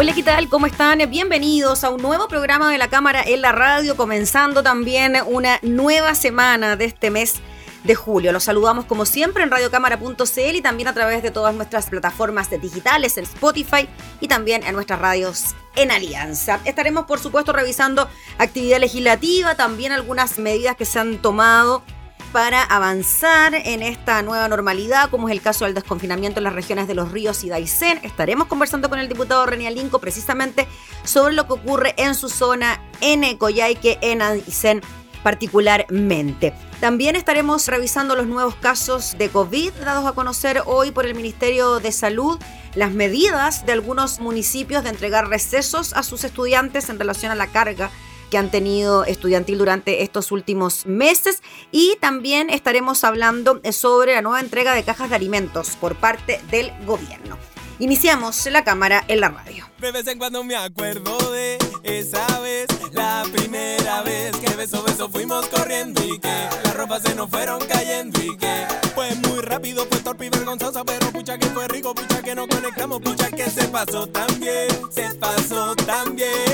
Hola, 0.00 0.14
¿qué 0.14 0.22
tal? 0.22 0.48
¿Cómo 0.48 0.66
están? 0.66 1.00
Bienvenidos 1.10 1.82
a 1.82 1.90
un 1.90 2.00
nuevo 2.00 2.28
programa 2.28 2.70
de 2.70 2.78
la 2.78 2.86
Cámara 2.86 3.20
en 3.26 3.42
la 3.42 3.50
Radio, 3.50 3.96
comenzando 3.96 4.62
también 4.62 5.16
una 5.26 5.58
nueva 5.62 6.14
semana 6.14 6.76
de 6.76 6.84
este 6.84 7.10
mes 7.10 7.40
de 7.82 7.96
julio. 7.96 8.30
Los 8.30 8.44
saludamos 8.44 8.84
como 8.84 9.04
siempre 9.04 9.42
en 9.42 9.50
radiocámara.cl 9.50 10.54
y 10.54 10.62
también 10.62 10.86
a 10.86 10.94
través 10.94 11.24
de 11.24 11.32
todas 11.32 11.52
nuestras 11.52 11.90
plataformas 11.90 12.48
digitales 12.48 13.18
en 13.18 13.24
Spotify 13.24 13.88
y 14.20 14.28
también 14.28 14.62
en 14.62 14.76
nuestras 14.76 15.00
radios 15.00 15.56
en 15.74 15.90
Alianza. 15.90 16.60
Estaremos, 16.64 17.06
por 17.06 17.18
supuesto, 17.18 17.52
revisando 17.52 18.08
actividad 18.38 18.78
legislativa, 18.78 19.56
también 19.56 19.90
algunas 19.90 20.38
medidas 20.38 20.76
que 20.76 20.84
se 20.84 21.00
han 21.00 21.18
tomado 21.18 21.82
para 22.32 22.62
avanzar 22.62 23.54
en 23.54 23.82
esta 23.82 24.22
nueva 24.22 24.48
normalidad, 24.48 25.10
como 25.10 25.28
es 25.28 25.32
el 25.32 25.40
caso 25.40 25.64
del 25.64 25.74
desconfinamiento 25.74 26.40
en 26.40 26.44
las 26.44 26.52
regiones 26.52 26.86
de 26.86 26.94
los 26.94 27.12
ríos 27.12 27.44
y 27.44 27.48
Daisen. 27.48 27.98
Estaremos 28.02 28.46
conversando 28.46 28.88
con 28.88 28.98
el 28.98 29.08
diputado 29.08 29.46
René 29.46 29.66
Alinco 29.66 29.98
precisamente 29.98 30.66
sobre 31.04 31.34
lo 31.34 31.46
que 31.46 31.54
ocurre 31.54 31.94
en 31.96 32.14
su 32.14 32.28
zona 32.28 32.80
en 33.00 33.36
Coyhaique, 33.36 33.98
en 34.00 34.18
Daisen 34.18 34.82
particularmente. 35.22 36.54
También 36.80 37.16
estaremos 37.16 37.66
revisando 37.66 38.14
los 38.14 38.26
nuevos 38.26 38.54
casos 38.54 39.16
de 39.18 39.28
COVID 39.28 39.72
dados 39.84 40.06
a 40.06 40.12
conocer 40.12 40.62
hoy 40.66 40.90
por 40.90 41.06
el 41.06 41.14
Ministerio 41.14 41.80
de 41.80 41.92
Salud, 41.92 42.38
las 42.74 42.92
medidas 42.92 43.66
de 43.66 43.72
algunos 43.72 44.20
municipios 44.20 44.84
de 44.84 44.90
entregar 44.90 45.28
recesos 45.28 45.92
a 45.92 46.02
sus 46.02 46.24
estudiantes 46.24 46.88
en 46.88 46.98
relación 46.98 47.32
a 47.32 47.34
la 47.34 47.48
carga 47.48 47.90
que 48.30 48.38
han 48.38 48.50
tenido 48.50 49.04
estudiantil 49.04 49.58
durante 49.58 50.02
estos 50.02 50.32
últimos 50.32 50.86
meses 50.86 51.42
y 51.70 51.96
también 52.00 52.50
estaremos 52.50 53.04
hablando 53.04 53.60
sobre 53.72 54.14
la 54.14 54.22
nueva 54.22 54.40
entrega 54.40 54.74
de 54.74 54.84
cajas 54.84 55.10
de 55.10 55.16
alimentos 55.16 55.76
por 55.76 55.94
parte 55.96 56.40
del 56.50 56.72
gobierno. 56.86 57.36
Iniciamos 57.80 58.44
la 58.46 58.64
cámara 58.64 59.04
en 59.06 59.20
la 59.20 59.28
radio. 59.28 59.68
De 59.78 59.92
vez 59.92 60.06
en 60.08 60.18
cuando 60.18 60.42
me 60.42 60.56
acuerdo 60.56 61.16
de 61.30 61.56
esa 61.84 62.40
vez, 62.40 62.66
la 62.92 63.24
primera 63.32 64.02
vez 64.02 64.36
que 64.36 64.52
beso 64.56 64.82
beso 64.82 65.08
fuimos 65.08 65.46
corriendo 65.46 66.02
y 66.04 66.18
que 66.18 66.48
las 66.64 66.74
ropas 66.74 67.02
se 67.02 67.14
nos 67.14 67.30
fueron 67.30 67.64
cayendo 67.66 68.20
y 68.20 68.36
que 68.36 68.66
fue 68.96 69.14
muy 69.14 69.40
rápido, 69.42 69.86
fue 69.86 70.00
torpe 70.00 70.26
y 70.26 70.30
vergonzoso, 70.30 70.84
pero 70.84 71.12
pucha 71.12 71.38
que 71.38 71.46
fue 71.46 71.68
rico, 71.68 71.94
pucha 71.94 72.20
que 72.20 72.34
nos 72.34 72.48
conectamos, 72.48 73.00
pucha 73.00 73.30
que 73.30 73.48
se 73.48 73.68
pasó 73.68 74.08
tan 74.08 74.40
bien, 74.40 74.68
se 74.90 75.14
pasó 75.14 75.76
tan 75.76 76.16
bien. 76.16 76.47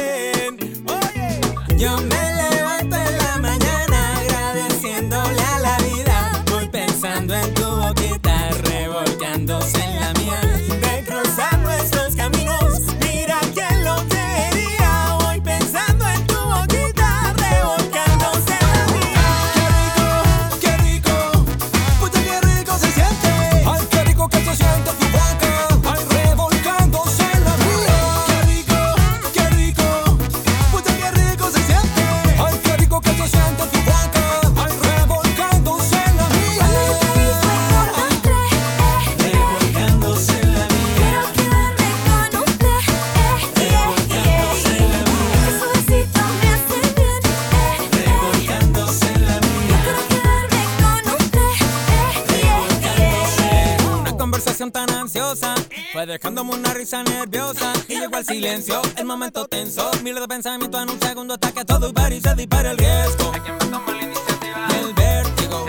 Yum. 1.76 2.13
Dejándome 56.14 56.54
una 56.54 56.72
risa 56.72 57.02
nerviosa 57.02 57.72
y 57.88 57.98
llegó 57.98 58.18
el 58.18 58.24
silencio, 58.24 58.80
el 58.96 59.04
momento 59.04 59.48
tenso, 59.48 59.90
miles 60.04 60.20
de 60.20 60.28
pensamientos 60.28 60.80
en 60.80 60.90
un 60.90 61.00
segundo 61.00 61.34
hasta 61.34 61.50
que 61.50 61.64
todo 61.64 61.92
y 62.12 62.20
se 62.20 62.34
dispara 62.36 62.70
el 62.70 62.78
riesgo. 62.78 63.32
Y 64.70 64.74
el 64.74 64.94
vértigo. 64.94 65.66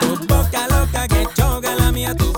Tu 0.00 0.26
boca 0.26 0.66
loca 0.68 1.06
que 1.08 1.28
choca 1.34 1.74
la 1.74 1.92
mía, 1.92 2.14
tu 2.14 2.32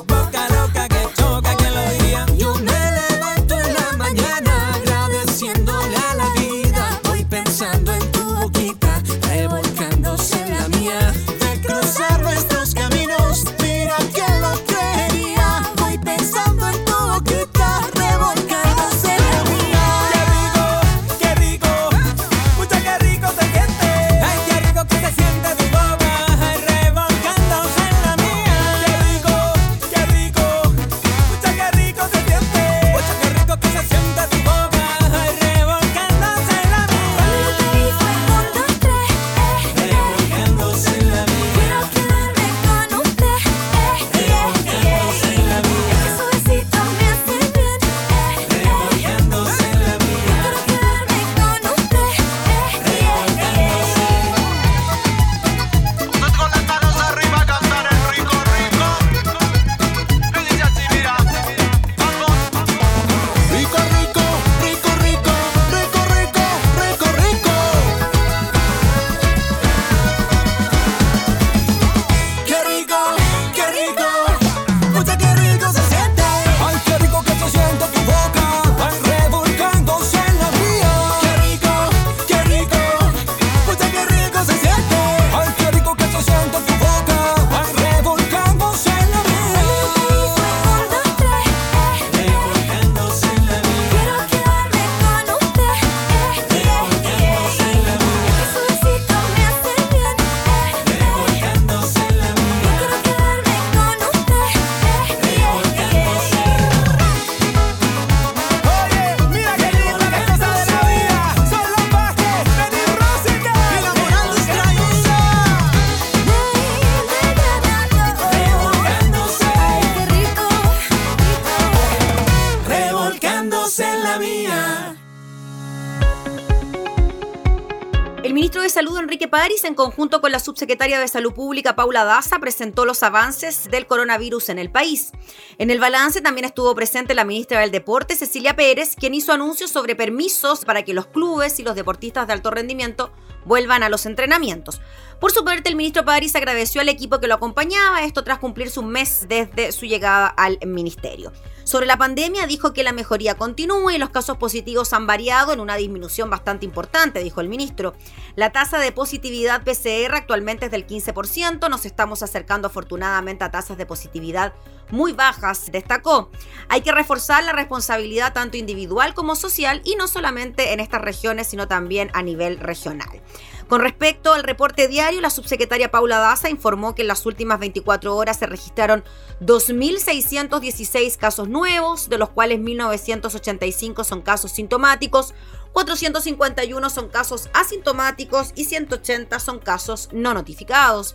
en 129.71 129.77
conjunto 129.77 130.21
con 130.21 130.33
la 130.33 130.41
subsecretaria 130.41 130.99
de 130.99 131.07
Salud 131.07 131.33
Pública, 131.33 131.77
Paula 131.77 132.05
Daza, 132.05 132.41
presentó 132.41 132.85
los 132.85 133.03
avances 133.05 133.71
del 133.71 133.87
coronavirus 133.87 134.49
en 134.49 134.59
el 134.59 134.69
país. 134.69 135.13
En 135.59 135.71
el 135.71 135.79
balance 135.79 136.21
también 136.21 136.45
estuvo 136.45 136.75
presente 136.75 137.15
la 137.15 137.25
ministra 137.25 137.61
del 137.61 137.71
Deporte, 137.71 138.17
Cecilia 138.17 138.57
Pérez, 138.57 138.97
quien 138.97 139.15
hizo 139.15 139.33
anuncios 139.33 139.71
sobre 139.71 139.95
permisos 139.95 140.65
para 140.65 140.83
que 140.83 140.93
los 140.93 141.07
clubes 141.07 141.61
y 141.61 141.63
los 141.63 141.77
deportistas 141.77 142.27
de 142.27 142.33
alto 142.33 142.51
rendimiento 142.51 143.13
vuelvan 143.45 143.83
a 143.83 143.89
los 143.89 144.07
entrenamientos. 144.07 144.81
Por 145.21 145.33
su 145.33 145.45
parte, 145.45 145.69
el 145.69 145.77
ministro 145.77 146.05
París 146.05 146.35
agradeció 146.35 146.81
al 146.81 146.89
equipo 146.89 147.21
que 147.21 147.27
lo 147.27 147.35
acompañaba, 147.35 148.05
esto 148.05 148.25
tras 148.25 148.39
cumplirse 148.39 148.81
un 148.81 148.89
mes 148.89 149.27
desde 149.29 149.71
su 149.73 149.85
llegada 149.85 150.29
al 150.29 150.59
ministerio. 150.67 151.31
Sobre 151.65 151.87
la 151.87 151.99
pandemia 151.99 152.47
dijo 152.47 152.73
que 152.73 152.83
la 152.83 152.93
mejoría 152.93 153.35
continúa 153.35 153.95
y 153.95 153.99
los 153.99 154.11
casos 154.11 154.39
positivos 154.39 154.93
han 154.93 155.07
variado 155.07 155.53
en 155.53 155.61
una 155.61 155.77
disminución 155.77 156.31
bastante 156.31 156.65
importante, 156.65 157.23
dijo 157.23 157.41
el 157.41 157.49
ministro. 157.49 157.95
La 158.35 158.51
tasa 158.51 158.79
de 158.79 158.93
positividad 158.93 159.63
PCR 159.63 160.15
actualmente 160.15 160.65
es 160.65 160.73
del 160.73 160.87
15%, 160.87 161.69
nos 161.69 161.85
estamos 161.85 162.23
acercando 162.23 162.67
afortunadamente 162.67 163.45
a 163.45 163.51
tasas 163.51 163.77
de 163.77 163.87
positividad 163.87 164.55
muy 164.93 165.13
bajas, 165.13 165.71
destacó. 165.73 166.31
Hay 166.69 166.83
que 166.83 166.93
reforzar 166.93 167.45
la 167.45 167.53
responsabilidad 167.53 168.33
tanto 168.33 168.57
individual 168.57 169.15
como 169.15 169.37
social 169.37 169.81
y 169.85 169.97
no 169.97 170.09
solamente 170.09 170.73
en 170.73 170.81
estas 170.81 171.01
regiones, 171.01 171.47
sino 171.47 171.69
también 171.69 172.11
a 172.15 172.23
nivel 172.23 172.59
regional. 172.59 173.23
Con 173.71 173.83
respecto 173.83 174.33
al 174.33 174.43
reporte 174.43 174.89
diario, 174.89 175.21
la 175.21 175.31
subsecretaria 175.31 175.93
Paula 175.93 176.19
Daza 176.19 176.51
informó 176.51 176.97
que 176.97 177.03
en 177.03 177.09
las 177.09 177.25
últimas 177.25 177.61
24 177.61 178.17
horas 178.17 178.37
se 178.37 178.47
registraron 178.47 179.05
2.616 179.41 181.17
casos 181.17 181.49
nuevos, 181.49 182.09
de 182.09 182.19
los 182.19 182.31
cuales 182.31 182.59
1.985 182.59 184.03
son 184.03 184.23
casos 184.23 184.51
sintomáticos, 184.51 185.35
451 185.73 186.91
son 186.91 187.09
casos 187.11 187.49
asintomáticos 187.55 188.51
y 188.57 188.65
180 188.65 189.39
son 189.39 189.61
casos 189.61 190.09
no 190.11 190.35
notificados. 190.35 191.15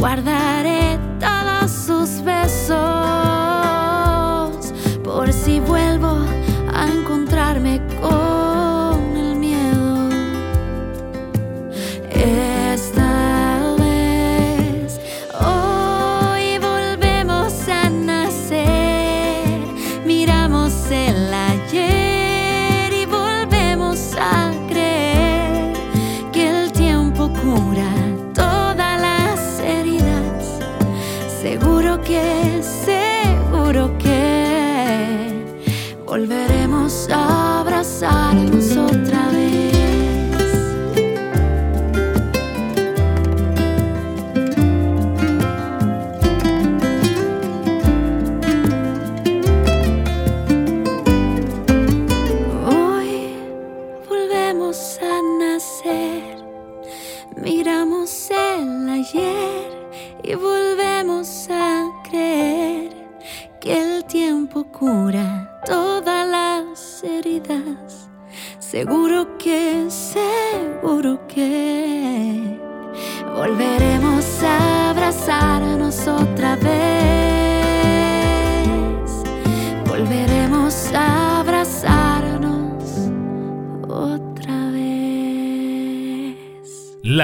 Guardaré 0.00 0.89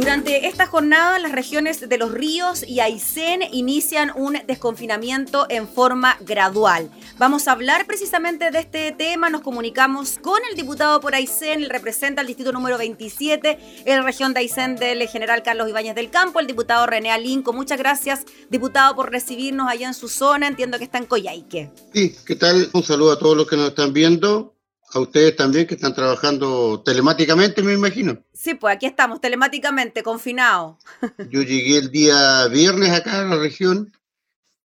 Durante 0.00 0.46
esta 0.46 0.66
jornada, 0.66 1.18
las 1.18 1.30
regiones 1.30 1.86
de 1.86 1.98
los 1.98 2.10
ríos 2.10 2.64
y 2.66 2.80
Aysén 2.80 3.42
inician 3.52 4.10
un 4.16 4.38
desconfinamiento 4.46 5.44
en 5.50 5.68
forma 5.68 6.16
gradual. 6.20 6.90
Vamos 7.18 7.46
a 7.46 7.52
hablar 7.52 7.84
precisamente 7.86 8.50
de 8.50 8.60
este 8.60 8.92
tema. 8.92 9.28
Nos 9.28 9.42
comunicamos 9.42 10.18
con 10.18 10.40
el 10.50 10.56
diputado 10.56 11.02
por 11.02 11.14
Aysén, 11.14 11.62
el 11.62 11.68
representa 11.68 12.22
el 12.22 12.28
distrito 12.28 12.50
número 12.50 12.78
27, 12.78 13.58
en 13.84 13.98
la 13.98 14.02
región 14.02 14.32
de 14.32 14.40
Aysén 14.40 14.76
del 14.76 15.06
general 15.06 15.42
Carlos 15.42 15.68
Ibáñez 15.68 15.94
del 15.94 16.08
Campo, 16.08 16.40
el 16.40 16.46
diputado 16.46 16.86
René 16.86 17.10
Alinco. 17.10 17.52
Muchas 17.52 17.78
gracias, 17.78 18.24
diputado, 18.48 18.96
por 18.96 19.10
recibirnos 19.10 19.68
allá 19.68 19.86
en 19.86 19.94
su 19.94 20.08
zona. 20.08 20.46
Entiendo 20.46 20.78
que 20.78 20.84
está 20.84 20.96
en 20.96 21.04
Coyhaique. 21.04 21.72
Sí, 21.92 22.16
¿qué 22.24 22.36
tal? 22.36 22.70
Un 22.72 22.82
saludo 22.82 23.12
a 23.12 23.18
todos 23.18 23.36
los 23.36 23.46
que 23.46 23.56
nos 23.56 23.68
están 23.68 23.92
viendo 23.92 24.54
a 24.92 25.00
ustedes 25.00 25.36
también 25.36 25.66
que 25.66 25.74
están 25.74 25.94
trabajando 25.94 26.82
telemáticamente, 26.84 27.62
me 27.62 27.74
imagino. 27.74 28.18
Sí, 28.32 28.54
pues 28.54 28.74
aquí 28.74 28.86
estamos, 28.86 29.20
telemáticamente, 29.20 30.02
confinados. 30.02 30.76
Yo 31.30 31.42
llegué 31.42 31.78
el 31.78 31.90
día 31.90 32.46
viernes 32.48 32.90
acá 32.90 33.20
a 33.20 33.24
la 33.24 33.36
región 33.36 33.92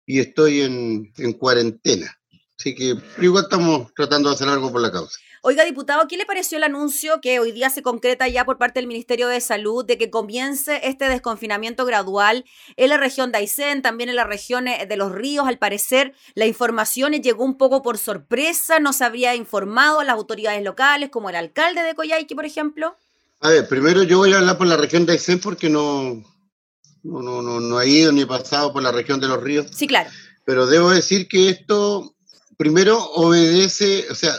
y 0.06 0.20
estoy 0.20 0.62
en, 0.62 1.12
en 1.18 1.34
cuarentena. 1.34 2.18
Así 2.58 2.76
que 2.76 2.96
igual 3.20 3.46
estamos 3.46 3.92
tratando 3.96 4.30
de 4.30 4.36
hacer 4.36 4.48
algo 4.48 4.72
por 4.72 4.82
la 4.82 4.92
causa. 4.92 5.18
Oiga, 5.44 5.66
diputado, 5.66 6.08
¿qué 6.08 6.18
le 6.18 6.28
pareció 6.28 6.60
el 6.60 6.64
anuncio 6.64 7.20
que 7.20 7.40
hoy 7.40 7.52
día 7.52 7.72
se 7.72 7.82
concreta 7.82 8.28
ya 8.28 8.46
por 8.46 8.60
parte 8.60 8.80
del 8.80 8.86
Ministerio 8.86 9.28
de 9.28 9.42
Salud 9.42 9.84
de 9.84 9.98
que 9.98 10.12
comience 10.12 10.82
este 10.84 11.10
desconfinamiento 11.10 11.84
gradual 11.84 12.46
en 12.78 12.90
la 12.90 12.98
región 12.98 13.32
de 13.32 13.40
Aysén, 13.40 13.82
también 13.82 14.10
en 14.10 14.16
la 14.16 14.24
región 14.24 14.66
de 14.66 14.98
los 14.98 15.12
ríos? 15.12 15.48
Al 15.48 15.58
parecer, 15.58 16.14
la 16.36 16.46
información 16.46 17.14
llegó 17.14 17.44
un 17.44 17.58
poco 17.58 17.82
por 17.82 17.98
sorpresa, 17.98 18.80
no 18.80 18.94
se 18.94 19.04
habría 19.04 19.34
informado 19.34 20.02
a 20.02 20.04
las 20.04 20.14
autoridades 20.14 20.64
locales, 20.64 21.10
como 21.10 21.32
el 21.32 21.36
alcalde 21.36 21.82
de 21.82 21.96
Coyhaique, 21.96 22.36
por 22.36 22.46
ejemplo. 22.46 22.96
A 23.40 23.50
ver, 23.50 23.68
primero 23.68 24.04
yo 24.04 24.20
voy 24.20 24.34
a 24.34 24.38
hablar 24.38 24.60
por 24.60 24.68
la 24.68 24.78
región 24.78 25.08
de 25.08 25.14
Aysén 25.14 25.40
porque 25.40 25.72
no, 25.72 26.24
no, 27.02 27.24
no, 27.24 27.42
no, 27.42 27.60
no 27.60 27.82
he 27.82 27.90
ido 27.90 28.12
ni 28.12 28.22
he 28.22 28.28
pasado 28.28 28.72
por 28.72 28.84
la 28.84 28.92
región 28.92 29.20
de 29.20 29.28
los 29.28 29.42
ríos. 29.42 29.66
Sí, 29.74 29.88
claro. 29.88 30.12
Pero 30.46 30.68
debo 30.68 30.92
decir 30.92 31.28
que 31.28 31.50
esto 31.50 32.14
primero 32.58 33.04
obedece, 33.14 34.06
o 34.12 34.14
sea, 34.14 34.36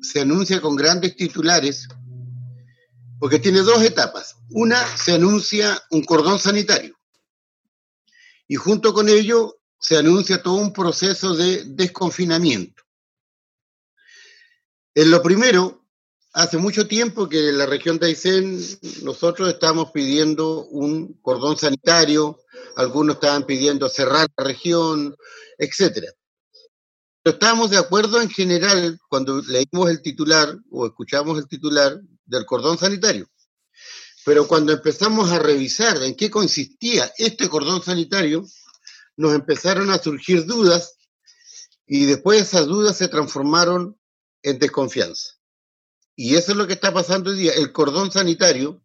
se 0.00 0.20
anuncia 0.20 0.60
con 0.60 0.76
grandes 0.76 1.16
titulares, 1.16 1.88
porque 3.18 3.38
tiene 3.38 3.60
dos 3.60 3.82
etapas. 3.82 4.36
Una, 4.50 4.84
se 4.96 5.12
anuncia 5.12 5.82
un 5.90 6.04
cordón 6.04 6.38
sanitario. 6.38 6.96
Y 8.46 8.56
junto 8.56 8.94
con 8.94 9.08
ello 9.08 9.58
se 9.78 9.96
anuncia 9.96 10.42
todo 10.42 10.54
un 10.54 10.72
proceso 10.72 11.34
de 11.34 11.64
desconfinamiento. 11.64 12.82
En 14.94 15.10
lo 15.10 15.22
primero, 15.22 15.84
hace 16.32 16.56
mucho 16.56 16.88
tiempo 16.88 17.28
que 17.28 17.50
en 17.50 17.58
la 17.58 17.66
región 17.66 17.98
de 17.98 18.06
Aysén 18.06 18.60
nosotros 19.02 19.48
estamos 19.48 19.90
pidiendo 19.92 20.64
un 20.66 21.14
cordón 21.20 21.56
sanitario, 21.56 22.40
algunos 22.76 23.16
estaban 23.16 23.44
pidiendo 23.44 23.88
cerrar 23.88 24.26
la 24.36 24.44
región, 24.44 25.16
etcétera. 25.58 26.12
Estábamos 27.30 27.70
de 27.70 27.78
acuerdo 27.78 28.20
en 28.20 28.30
general 28.30 28.98
cuando 29.08 29.40
leímos 29.42 29.90
el 29.90 30.02
titular 30.02 30.56
o 30.70 30.86
escuchamos 30.86 31.38
el 31.38 31.48
titular 31.48 32.00
del 32.24 32.46
cordón 32.46 32.78
sanitario. 32.78 33.28
Pero 34.24 34.46
cuando 34.46 34.72
empezamos 34.72 35.30
a 35.30 35.38
revisar 35.38 36.02
en 36.02 36.14
qué 36.14 36.30
consistía 36.30 37.10
este 37.18 37.48
cordón 37.48 37.82
sanitario, 37.82 38.44
nos 39.16 39.34
empezaron 39.34 39.90
a 39.90 39.98
surgir 39.98 40.44
dudas 40.46 40.96
y 41.86 42.04
después 42.04 42.42
esas 42.42 42.66
dudas 42.66 42.96
se 42.96 43.08
transformaron 43.08 43.98
en 44.42 44.58
desconfianza. 44.58 45.32
Y 46.14 46.34
eso 46.34 46.52
es 46.52 46.58
lo 46.58 46.66
que 46.66 46.74
está 46.74 46.92
pasando 46.92 47.30
hoy 47.30 47.38
día. 47.38 47.52
El 47.52 47.72
cordón 47.72 48.12
sanitario, 48.12 48.82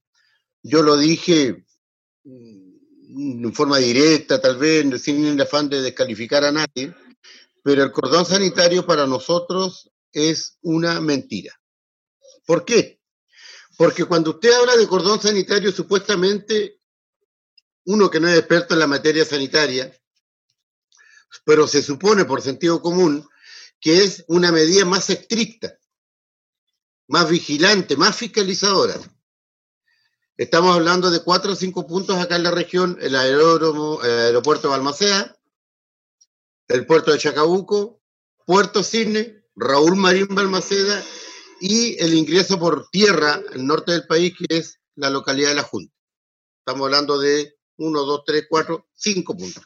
yo 0.62 0.82
lo 0.82 0.98
dije 0.98 1.66
mm, 2.24 3.44
en 3.46 3.54
forma 3.54 3.78
directa, 3.78 4.40
tal 4.40 4.58
vez, 4.58 5.02
sin 5.02 5.26
el 5.26 5.42
afán 5.42 5.70
de 5.70 5.82
descalificar 5.82 6.44
a 6.46 6.52
nadie, 6.52 6.96
pero 7.64 7.84
el 7.84 7.92
cordón 7.92 8.26
sanitario 8.26 8.86
para 8.86 9.08
nosotros 9.08 9.90
es 10.12 10.58
una 10.62 11.00
mentira. 11.02 11.60
¿Por 12.46 12.66
qué? 12.66 13.02
Porque 13.78 14.06
cuando 14.06 14.32
usted 14.32 14.54
habla 14.54 14.76
de 14.76 14.88
cordón 14.88 15.20
sanitario, 15.20 15.72
supuestamente 15.72 16.80
uno 17.86 18.10
que 18.10 18.20
no 18.20 18.28
es 18.28 18.38
experto 18.38 18.74
en 18.74 18.82
la 18.82 18.88
materia 18.88 19.26
sanitaria, 19.26 19.92
pero 21.46 21.68
se 21.68 21.82
supone 21.82 22.26
por 22.26 22.42
sentido 22.42 22.82
común 22.82 23.28
que 23.80 24.04
es 24.04 24.24
una 24.28 24.52
medida 24.52 24.86
más 24.86 25.10
estricta, 25.10 25.78
más 27.08 27.30
vigilante, 27.30 27.98
más 27.98 28.16
fiscalizadora. 28.16 28.96
Estamos 30.38 30.76
hablando 30.76 31.12
de 31.12 31.22
cuatro 31.22 31.54
o 31.54 31.56
cinco 31.56 31.86
puntos 31.86 32.18
acá 32.18 32.36
en 32.38 32.44
la 32.44 32.52
región, 32.52 32.98
el, 33.02 33.16
aeródromo, 33.16 34.02
el 34.04 34.10
aeropuerto 34.10 34.68
de 34.68 34.72
Balmaceda, 34.72 35.38
el 36.68 36.86
puerto 36.86 37.12
de 37.12 37.20
Chacabuco, 37.20 38.02
Puerto 38.46 38.84
Cisne, 38.84 39.44
Raúl 39.56 39.96
Marín 39.96 40.28
Balmaceda 40.30 41.04
y 41.60 42.02
el 42.02 42.14
ingreso 42.14 42.60
por 42.60 42.90
tierra 42.90 43.42
al 43.54 43.66
norte 43.66 43.92
del 43.92 44.08
país, 44.08 44.34
que 44.38 44.58
es 44.58 44.80
la 44.96 45.10
localidad 45.10 45.50
de 45.50 45.56
La 45.56 45.64
Junta. 45.64 45.94
Estamos 46.60 46.86
hablando 46.86 47.20
de 47.20 47.56
uno, 47.78 48.04
dos, 48.04 48.24
tres, 48.26 48.46
cuatro, 48.50 48.88
cinco 48.94 49.36
puntos. 49.36 49.64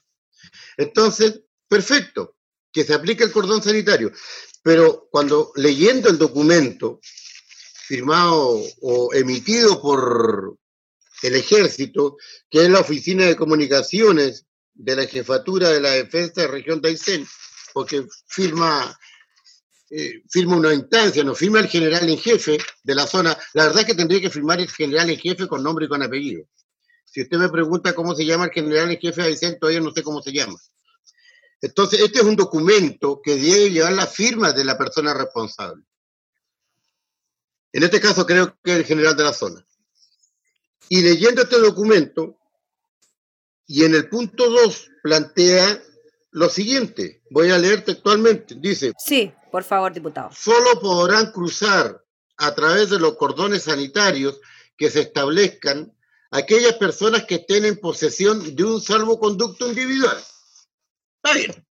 Entonces, 0.77 1.41
perfecto, 1.67 2.35
que 2.71 2.83
se 2.83 2.93
aplique 2.93 3.23
el 3.23 3.31
cordón 3.31 3.61
sanitario. 3.61 4.11
Pero 4.63 5.07
cuando 5.11 5.51
leyendo 5.55 6.09
el 6.09 6.17
documento 6.17 6.99
firmado 7.87 8.61
o 8.81 9.13
emitido 9.13 9.81
por 9.81 10.57
el 11.23 11.35
ejército, 11.35 12.17
que 12.49 12.63
es 12.63 12.69
la 12.69 12.81
Oficina 12.81 13.25
de 13.25 13.35
Comunicaciones 13.35 14.46
de 14.77 14.95
la 14.95 15.05
jefatura 15.05 15.69
de 15.69 15.81
la 15.81 15.91
defensa 15.91 16.41
de 16.41 16.47
región 16.47 16.81
de 16.81 16.89
Aysén, 16.89 17.27
porque 17.73 18.05
firma, 18.27 18.97
eh, 19.89 20.21
firma 20.29 20.55
una 20.55 20.73
instancia, 20.73 21.23
no 21.23 21.33
firma 21.33 21.59
el 21.59 21.67
general 21.67 22.07
en 22.07 22.17
jefe 22.17 22.57
de 22.83 22.95
la 22.95 23.07
zona. 23.07 23.37
La 23.53 23.65
verdad 23.65 23.81
es 23.81 23.87
que 23.87 23.95
tendría 23.95 24.21
que 24.21 24.29
firmar 24.29 24.59
el 24.59 24.69
general 24.69 25.09
en 25.09 25.17
jefe 25.17 25.47
con 25.47 25.63
nombre 25.63 25.85
y 25.85 25.89
con 25.89 26.03
apellido. 26.03 26.47
Si 27.05 27.21
usted 27.21 27.37
me 27.37 27.49
pregunta 27.49 27.95
cómo 27.95 28.13
se 28.13 28.25
llama 28.25 28.45
el 28.45 28.51
general 28.51 28.91
en 28.91 28.99
jefe 28.99 29.21
de 29.21 29.27
Aysén, 29.27 29.57
todavía 29.59 29.81
no 29.81 29.91
sé 29.91 30.03
cómo 30.03 30.21
se 30.21 30.31
llama. 30.31 30.57
Entonces, 31.61 31.99
este 32.01 32.19
es 32.19 32.25
un 32.25 32.35
documento 32.35 33.19
que 33.23 33.35
debe 33.35 33.71
llevar 33.71 33.93
la 33.93 34.05
firma 34.05 34.53
de 34.53 34.63
la 34.63 34.77
persona 34.77 35.13
responsable. 35.13 35.83
En 37.73 37.83
este 37.83 37.99
caso 37.99 38.25
creo 38.25 38.57
que 38.63 38.73
el 38.73 38.85
general 38.85 39.15
de 39.15 39.23
la 39.23 39.33
zona. 39.33 39.65
Y 40.89 41.01
leyendo 41.01 41.41
este 41.41 41.59
documento, 41.59 42.37
y 43.67 43.83
en 43.83 43.93
el 43.93 44.09
punto 44.09 44.49
2 44.49 44.91
plantea 45.03 45.83
lo 46.31 46.49
siguiente, 46.49 47.21
voy 47.29 47.51
a 47.51 47.57
leer 47.57 47.83
textualmente, 47.83 48.55
dice. 48.55 48.93
Sí, 48.97 49.31
por 49.51 49.63
favor, 49.63 49.93
diputado. 49.93 50.29
Solo 50.33 50.79
podrán 50.79 51.31
cruzar 51.31 52.03
a 52.37 52.55
través 52.55 52.89
de 52.89 52.99
los 52.99 53.17
cordones 53.17 53.63
sanitarios 53.63 54.39
que 54.77 54.89
se 54.89 55.01
establezcan 55.01 55.93
aquellas 56.31 56.73
personas 56.73 57.25
que 57.25 57.35
estén 57.35 57.65
en 57.65 57.77
posesión 57.77 58.55
de 58.55 58.63
un 58.63 58.79
salvoconducto 58.79 59.67
individual. 59.67 60.17
Está 61.23 61.37
bien. 61.37 61.67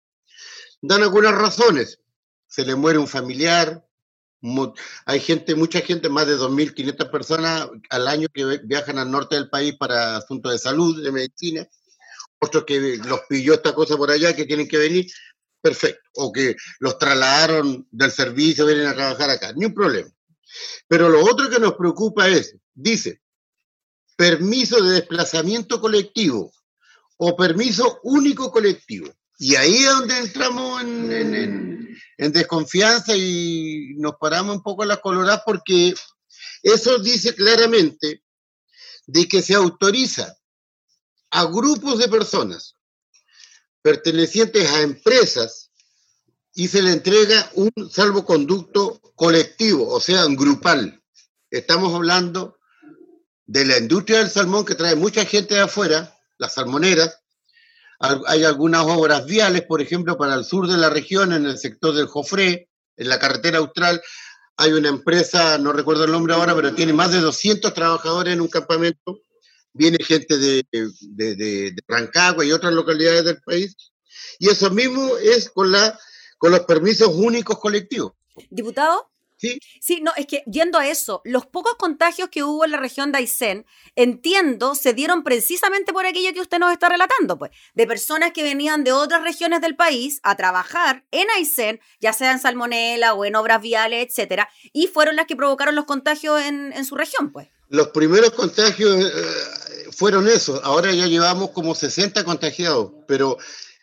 Dan 0.80 1.02
algunas 1.02 1.34
razones. 1.34 2.00
Se 2.46 2.64
le 2.64 2.74
muere 2.74 2.98
un 2.98 3.08
familiar. 3.08 3.86
Hay 5.06 5.20
gente, 5.20 5.54
mucha 5.54 5.80
gente, 5.80 6.08
más 6.08 6.26
de 6.26 6.36
2.500 6.36 7.10
personas 7.10 7.68
al 7.90 8.08
año 8.08 8.28
que 8.32 8.60
viajan 8.64 8.98
al 8.98 9.10
norte 9.10 9.36
del 9.36 9.50
país 9.50 9.74
para 9.76 10.16
asuntos 10.16 10.52
de 10.52 10.58
salud, 10.58 11.02
de 11.02 11.12
medicina 11.12 11.68
otros 12.38 12.64
que 12.64 12.98
los 12.98 13.20
pilló 13.28 13.54
esta 13.54 13.74
cosa 13.74 13.96
por 13.96 14.10
allá 14.10 14.34
que 14.34 14.44
tienen 14.44 14.68
que 14.68 14.78
venir, 14.78 15.06
perfecto. 15.60 16.08
O 16.14 16.32
que 16.32 16.56
los 16.80 16.98
trasladaron 16.98 17.86
del 17.90 18.10
servicio, 18.10 18.66
vienen 18.66 18.86
a 18.86 18.94
trabajar 18.94 19.30
acá, 19.30 19.52
ni 19.54 19.64
un 19.64 19.74
problema. 19.74 20.10
Pero 20.86 21.08
lo 21.08 21.24
otro 21.24 21.48
que 21.48 21.58
nos 21.58 21.74
preocupa 21.74 22.28
es, 22.28 22.56
dice, 22.74 23.22
permiso 24.16 24.82
de 24.82 24.94
desplazamiento 24.94 25.80
colectivo 25.80 26.52
o 27.16 27.36
permiso 27.36 28.00
único 28.02 28.50
colectivo. 28.50 29.12
Y 29.38 29.56
ahí 29.56 29.76
es 29.76 29.90
donde 29.90 30.18
entramos 30.18 30.82
en, 30.82 31.98
desconfianza 32.16 33.14
y 33.16 33.94
nos 33.96 34.14
paramos 34.20 34.56
un 34.56 34.62
poco 34.62 34.84
a 34.84 34.96
coloradas 35.00 35.42
porque 35.44 35.94
eso 36.62 36.98
dice 36.98 37.34
claramente 37.34 38.22
de 39.06 39.28
que 39.28 39.42
se 39.42 39.54
autoriza 39.54 40.34
a 41.34 41.46
grupos 41.46 41.98
de 41.98 42.06
personas 42.06 42.76
pertenecientes 43.82 44.70
a 44.70 44.82
empresas 44.82 45.72
y 46.54 46.68
se 46.68 46.80
le 46.80 46.92
entrega 46.92 47.50
un 47.54 47.72
salvoconducto 47.90 49.00
colectivo, 49.16 49.88
o 49.88 50.00
sea, 50.00 50.26
grupal. 50.28 51.02
Estamos 51.50 51.92
hablando 51.92 52.58
de 53.46 53.64
la 53.64 53.78
industria 53.78 54.18
del 54.18 54.30
salmón 54.30 54.64
que 54.64 54.76
trae 54.76 54.94
mucha 54.94 55.24
gente 55.24 55.56
de 55.56 55.62
afuera, 55.62 56.16
las 56.38 56.54
salmoneras. 56.54 57.18
Hay 57.98 58.44
algunas 58.44 58.84
obras 58.86 59.26
viales, 59.26 59.62
por 59.62 59.82
ejemplo, 59.82 60.16
para 60.16 60.36
el 60.36 60.44
sur 60.44 60.68
de 60.68 60.76
la 60.76 60.88
región, 60.88 61.32
en 61.32 61.46
el 61.46 61.58
sector 61.58 61.96
del 61.96 62.06
Jofré, 62.06 62.70
en 62.96 63.08
la 63.08 63.18
carretera 63.18 63.58
austral. 63.58 64.00
Hay 64.56 64.72
una 64.72 64.88
empresa, 64.88 65.58
no 65.58 65.72
recuerdo 65.72 66.04
el 66.04 66.12
nombre 66.12 66.34
ahora, 66.34 66.54
pero 66.54 66.74
tiene 66.76 66.92
más 66.92 67.10
de 67.10 67.20
200 67.20 67.74
trabajadores 67.74 68.34
en 68.34 68.40
un 68.40 68.48
campamento. 68.48 69.18
Viene 69.74 69.98
gente 70.02 70.38
de, 70.38 70.64
de, 70.72 71.34
de 71.34 71.74
Rancagua 71.86 72.44
y 72.44 72.52
otras 72.52 72.72
localidades 72.72 73.24
del 73.24 73.42
país. 73.42 73.76
Y 74.38 74.48
eso 74.48 74.70
mismo 74.70 75.16
es 75.18 75.50
con 75.50 75.70
la 75.70 75.98
con 76.38 76.52
los 76.52 76.60
permisos 76.60 77.08
únicos 77.08 77.58
colectivos. 77.58 78.12
Diputado. 78.50 79.10
Sí. 79.36 79.58
Sí, 79.80 80.00
no, 80.02 80.12
es 80.16 80.26
que 80.26 80.42
yendo 80.46 80.78
a 80.78 80.86
eso, 80.86 81.20
los 81.24 81.44
pocos 81.46 81.74
contagios 81.76 82.28
que 82.28 82.44
hubo 82.44 82.64
en 82.64 82.70
la 82.70 82.78
región 82.78 83.12
de 83.12 83.18
Aysén, 83.18 83.66
entiendo, 83.96 84.74
se 84.74 84.92
dieron 84.92 85.24
precisamente 85.24 85.92
por 85.92 86.06
aquello 86.06 86.32
que 86.32 86.40
usted 86.40 86.58
nos 86.58 86.72
está 86.72 86.88
relatando, 86.88 87.38
pues, 87.38 87.50
de 87.74 87.86
personas 87.86 88.32
que 88.32 88.42
venían 88.42 88.84
de 88.84 88.92
otras 88.92 89.22
regiones 89.22 89.60
del 89.60 89.74
país 89.74 90.20
a 90.22 90.36
trabajar 90.36 91.04
en 91.10 91.28
Aysén, 91.36 91.80
ya 92.00 92.12
sea 92.12 92.32
en 92.32 92.38
Salmonela 92.38 93.14
o 93.14 93.24
en 93.24 93.36
obras 93.36 93.60
viales, 93.60 94.06
etcétera, 94.06 94.48
y 94.72 94.86
fueron 94.86 95.16
las 95.16 95.26
que 95.26 95.36
provocaron 95.36 95.74
los 95.74 95.84
contagios 95.84 96.40
en, 96.40 96.72
en 96.72 96.84
su 96.84 96.94
región, 96.94 97.32
pues. 97.32 97.48
Los 97.68 97.88
primeros 97.88 98.30
contagios 98.32 99.04
eh, 99.04 99.63
fueron 99.96 100.28
esos, 100.28 100.60
ahora 100.64 100.92
ya 100.92 101.06
llevamos 101.06 101.50
como 101.50 101.74
60 101.74 102.24
contagiados, 102.24 102.92
pero 103.06 103.36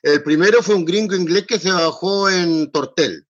el 0.04 0.24
primero 0.24 0.62
fue 0.64 0.76
un 0.76 0.86
gringo 0.86 1.16
inglés 1.16 1.46
que 1.48 1.60
se 1.60 1.72
bajó 1.72 2.30
en 2.30 2.72
Tortel. 2.72 3.28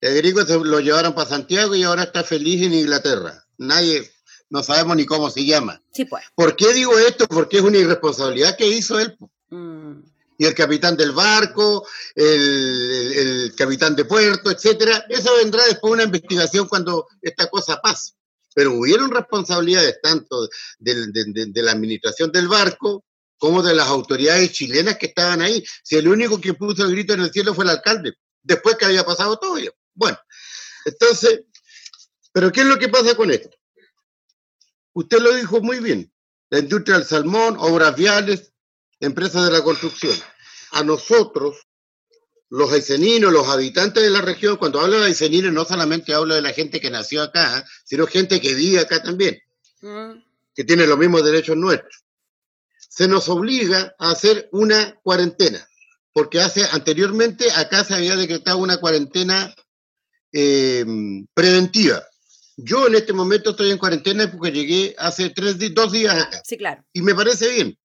El 0.00 0.16
gringo 0.16 0.44
se 0.44 0.58
lo 0.58 0.80
llevaron 0.80 1.14
para 1.14 1.28
Santiago 1.28 1.74
y 1.74 1.84
ahora 1.84 2.02
está 2.04 2.24
feliz 2.24 2.62
en 2.62 2.74
Inglaterra. 2.74 3.44
Nadie, 3.58 4.10
no 4.50 4.62
sabemos 4.62 4.96
ni 4.96 5.06
cómo 5.06 5.30
se 5.30 5.44
llama. 5.44 5.80
Sí, 5.92 6.04
pues. 6.06 6.24
¿Por 6.34 6.56
qué 6.56 6.72
digo 6.72 6.98
esto? 6.98 7.26
Porque 7.28 7.58
es 7.58 7.62
una 7.62 7.78
irresponsabilidad 7.78 8.56
que 8.56 8.66
hizo 8.66 8.98
él. 8.98 9.16
Mm. 9.50 10.00
Y 10.38 10.44
el 10.46 10.54
capitán 10.56 10.96
del 10.96 11.12
barco, 11.12 11.86
el, 12.16 12.26
el- 12.26 13.12
el 13.16 13.54
capitán 13.54 13.94
de 13.94 14.04
puerto, 14.04 14.50
etcétera. 14.50 15.04
Eso 15.08 15.30
vendrá 15.36 15.62
después 15.66 15.90
de 15.90 15.94
una 15.94 16.02
investigación 16.04 16.66
cuando 16.66 17.06
esta 17.20 17.46
cosa 17.48 17.80
pase. 17.80 18.14
Pero 18.54 18.72
hubieron 18.72 19.10
responsabilidades 19.10 20.00
tanto 20.02 20.48
de- 20.78 21.46
de 21.46 21.62
la 21.62 21.72
administración 21.72 22.30
del 22.32 22.48
barco 22.48 23.04
como 23.38 23.62
de 23.62 23.74
las 23.74 23.88
autoridades 23.88 24.52
chilenas 24.52 24.98
que 24.98 25.06
estaban 25.06 25.42
ahí. 25.42 25.64
Si 25.82 25.96
el 25.96 26.06
único 26.08 26.40
que 26.40 26.54
puso 26.54 26.84
el 26.84 26.92
grito 26.92 27.14
en 27.14 27.22
el 27.22 27.32
cielo 27.32 27.54
fue 27.54 27.64
el 27.64 27.70
alcalde, 27.70 28.14
después 28.42 28.76
que 28.76 28.84
había 28.84 29.04
pasado 29.04 29.36
todo 29.38 29.56
ello. 29.58 29.74
Bueno, 29.94 30.18
entonces, 30.84 31.40
¿pero 32.32 32.52
qué 32.52 32.60
es 32.60 32.66
lo 32.66 32.78
que 32.78 32.88
pasa 32.88 33.14
con 33.16 33.30
esto? 33.30 33.50
Usted 34.94 35.20
lo 35.20 35.34
dijo 35.34 35.60
muy 35.60 35.80
bien, 35.80 36.12
la 36.50 36.58
industria 36.58 36.98
del 36.98 37.06
salmón, 37.06 37.56
obras 37.58 37.96
viales, 37.96 38.52
empresas 39.00 39.46
de 39.46 39.52
la 39.52 39.64
construcción. 39.64 40.16
A 40.72 40.82
nosotros, 40.84 41.66
los 42.54 42.70
aiceninos, 42.70 43.32
los 43.32 43.48
habitantes 43.48 44.02
de 44.02 44.10
la 44.10 44.20
región, 44.20 44.56
cuando 44.58 44.78
hablo 44.80 45.00
de 45.00 45.06
aiceninos 45.06 45.52
no 45.54 45.64
solamente 45.64 46.12
hablo 46.12 46.34
de 46.34 46.42
la 46.42 46.52
gente 46.52 46.80
que 46.80 46.90
nació 46.90 47.22
acá, 47.22 47.58
¿eh? 47.60 47.64
sino 47.84 48.06
gente 48.06 48.40
que 48.42 48.54
vive 48.54 48.78
acá 48.80 49.02
también 49.02 49.38
Mm. 49.80 50.22
que 50.54 50.62
tiene 50.62 50.86
los 50.86 50.96
mismos 50.98 51.24
derechos 51.24 51.56
nuestros. 51.56 52.04
Se 52.78 53.08
nos 53.08 53.28
obliga 53.30 53.94
a 53.98 54.10
hacer 54.12 54.48
una 54.52 54.94
cuarentena, 55.02 55.66
porque 56.12 56.40
hace 56.40 56.62
anteriormente 56.70 57.50
acá 57.52 57.82
se 57.84 57.94
había 57.94 58.14
decretado 58.16 58.58
una 58.58 58.76
cuarentena 58.76 59.52
eh, 60.32 60.84
preventiva. 61.34 62.02
Yo 62.56 62.86
en 62.86 62.94
este 62.96 63.12
momento 63.14 63.50
estoy 63.50 63.70
en 63.70 63.78
cuarentena 63.78 64.30
porque 64.30 64.52
llegué 64.52 64.94
hace 64.98 65.30
tres 65.30 65.56
dos 65.74 65.90
días 65.90 66.14
acá 66.22 66.42
Sí, 66.44 66.56
claro. 66.58 66.84
y 66.92 67.00
me 67.02 67.14
parece 67.14 67.48
bien. 67.48 67.78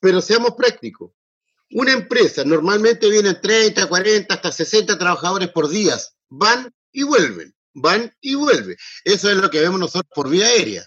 Pero 0.00 0.20
seamos 0.22 0.54
prácticos. 0.56 1.12
Una 1.70 1.92
empresa 1.92 2.44
normalmente 2.44 3.08
vienen 3.10 3.40
30, 3.40 3.88
40, 3.88 4.34
hasta 4.34 4.52
60 4.52 4.98
trabajadores 4.98 5.48
por 5.48 5.68
día. 5.68 5.96
Van 6.28 6.72
y 6.92 7.02
vuelven, 7.02 7.54
van 7.74 8.14
y 8.20 8.34
vuelven. 8.34 8.76
Eso 9.04 9.30
es 9.30 9.36
lo 9.36 9.50
que 9.50 9.60
vemos 9.60 9.80
nosotros 9.80 10.10
por 10.14 10.28
vía 10.28 10.46
aérea. 10.46 10.86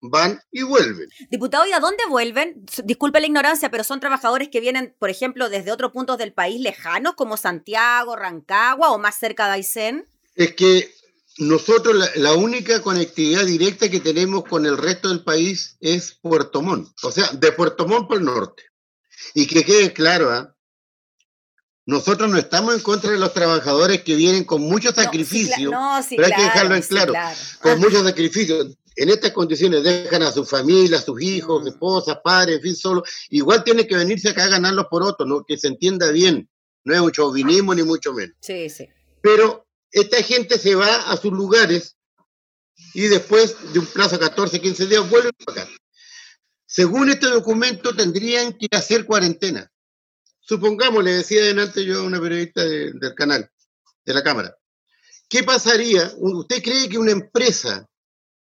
Van 0.00 0.40
y 0.52 0.62
vuelven. 0.62 1.08
Diputado, 1.28 1.66
¿y 1.66 1.72
a 1.72 1.80
dónde 1.80 2.04
vuelven? 2.08 2.64
Disculpe 2.84 3.20
la 3.20 3.26
ignorancia, 3.26 3.68
pero 3.68 3.82
son 3.82 3.98
trabajadores 3.98 4.48
que 4.48 4.60
vienen, 4.60 4.94
por 5.00 5.10
ejemplo, 5.10 5.48
desde 5.48 5.72
otros 5.72 5.90
puntos 5.90 6.18
del 6.18 6.32
país 6.32 6.60
lejanos, 6.60 7.14
como 7.14 7.36
Santiago, 7.36 8.14
Rancagua 8.14 8.92
o 8.92 8.98
más 8.98 9.18
cerca 9.18 9.46
de 9.46 9.54
Aysén. 9.54 10.08
Es 10.36 10.54
que 10.54 10.94
nosotros 11.38 11.96
la, 11.96 12.08
la 12.14 12.32
única 12.34 12.80
conectividad 12.80 13.44
directa 13.44 13.90
que 13.90 13.98
tenemos 13.98 14.44
con 14.44 14.66
el 14.66 14.78
resto 14.78 15.08
del 15.08 15.24
país 15.24 15.76
es 15.80 16.16
Puerto 16.22 16.62
Montt. 16.62 16.90
O 17.02 17.10
sea, 17.10 17.32
de 17.32 17.50
Puerto 17.50 17.88
Montt 17.88 18.06
por 18.06 18.18
el 18.18 18.24
norte. 18.24 18.62
Y 19.34 19.46
que 19.46 19.64
quede 19.64 19.92
claro, 19.92 20.30
¿ah? 20.30 20.54
nosotros 21.86 22.28
no 22.30 22.36
estamos 22.38 22.74
en 22.74 22.80
contra 22.80 23.10
de 23.10 23.18
los 23.18 23.32
trabajadores 23.32 24.02
que 24.02 24.14
vienen 24.14 24.44
con 24.44 24.60
mucho 24.60 24.90
No, 24.90 24.94
sí, 24.94 25.02
sacrificio. 25.02 25.70
No, 25.70 26.02
sí, 26.02 26.16
pero 26.16 26.26
hay 26.28 26.34
que 26.34 26.42
dejarlo 26.42 26.74
en 26.74 26.82
sí, 26.82 26.88
claro. 26.90 27.12
claro. 27.12 27.36
con 27.62 27.72
Ah, 27.72 27.76
muchos 27.76 28.02
sacrificios. 28.04 28.76
En 28.94 29.08
estas 29.10 29.30
condiciones 29.30 29.84
dejan 29.84 30.22
a 30.22 30.32
su 30.32 30.44
familia, 30.44 30.98
a 30.98 31.02
sus 31.02 31.22
hijos, 31.22 31.62
Mm. 31.62 31.68
esposas, 31.68 32.18
padres, 32.22 32.56
en 32.56 32.62
fin, 32.62 32.76
solo. 32.76 33.02
Igual 33.30 33.64
tiene 33.64 33.86
que 33.86 33.96
venirse 33.96 34.28
acá 34.28 34.44
a 34.44 34.48
ganar 34.48 34.74
los 34.74 34.86
porotos, 34.86 35.26
¿no? 35.26 35.44
que 35.46 35.56
se 35.56 35.68
entienda 35.68 36.10
bien. 36.10 36.48
No 36.84 36.94
es 36.94 37.00
un 37.00 37.12
chauvinismo 37.12 37.74
ni 37.74 37.82
mucho 37.84 38.12
menos. 38.12 38.36
sí, 38.40 38.68
sí. 38.68 38.88
Pero 39.22 39.66
esta 39.90 40.22
gente 40.22 40.58
se 40.58 40.74
va 40.74 41.10
a 41.10 41.16
sus 41.16 41.32
lugares 41.32 41.96
y 42.94 43.02
después 43.08 43.56
de 43.72 43.78
un 43.80 43.86
plazo 43.86 44.16
de 44.16 44.20
14, 44.20 44.60
15 44.60 44.86
días 44.86 45.08
vuelven 45.10 45.32
para 45.44 45.62
acá. 45.62 45.70
Según 46.70 47.08
este 47.08 47.28
documento 47.28 47.96
tendrían 47.96 48.52
que 48.52 48.68
hacer 48.76 49.06
cuarentena. 49.06 49.72
Supongamos, 50.38 51.02
le 51.02 51.12
decía 51.12 51.40
adelante 51.40 51.82
yo 51.82 52.00
a 52.00 52.02
una 52.02 52.20
periodista 52.20 52.62
de- 52.62 52.92
del 52.92 53.14
canal, 53.14 53.50
de 54.04 54.14
la 54.14 54.22
Cámara, 54.22 54.54
¿qué 55.30 55.42
pasaría? 55.42 56.12
¿Usted 56.18 56.62
cree 56.62 56.88
que 56.90 56.98
una 56.98 57.12
empresa, 57.12 57.88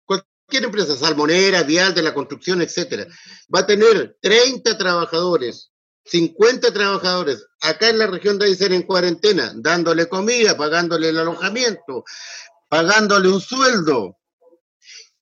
cualquier 0.04 0.64
empresa, 0.66 0.98
salmonera, 0.98 1.62
vial, 1.62 1.94
de 1.94 2.02
la 2.02 2.16
construcción, 2.16 2.60
etcétera, 2.64 3.06
va 3.54 3.60
a 3.60 3.68
tener 3.68 4.18
30 4.20 4.76
trabajadores, 4.80 5.72
50 6.06 6.74
trabajadores 6.74 7.46
acá 7.62 7.90
en 7.90 8.00
la 8.00 8.08
región 8.08 8.40
de 8.40 8.46
Aysén 8.46 8.74
en 8.74 8.82
cuarentena, 8.84 9.54
dándole 9.56 10.08
comida, 10.10 10.58
pagándole 10.58 11.10
el 11.10 11.20
alojamiento, 11.20 12.04
pagándole 12.68 13.30
un 13.30 13.42
sueldo 13.42 14.18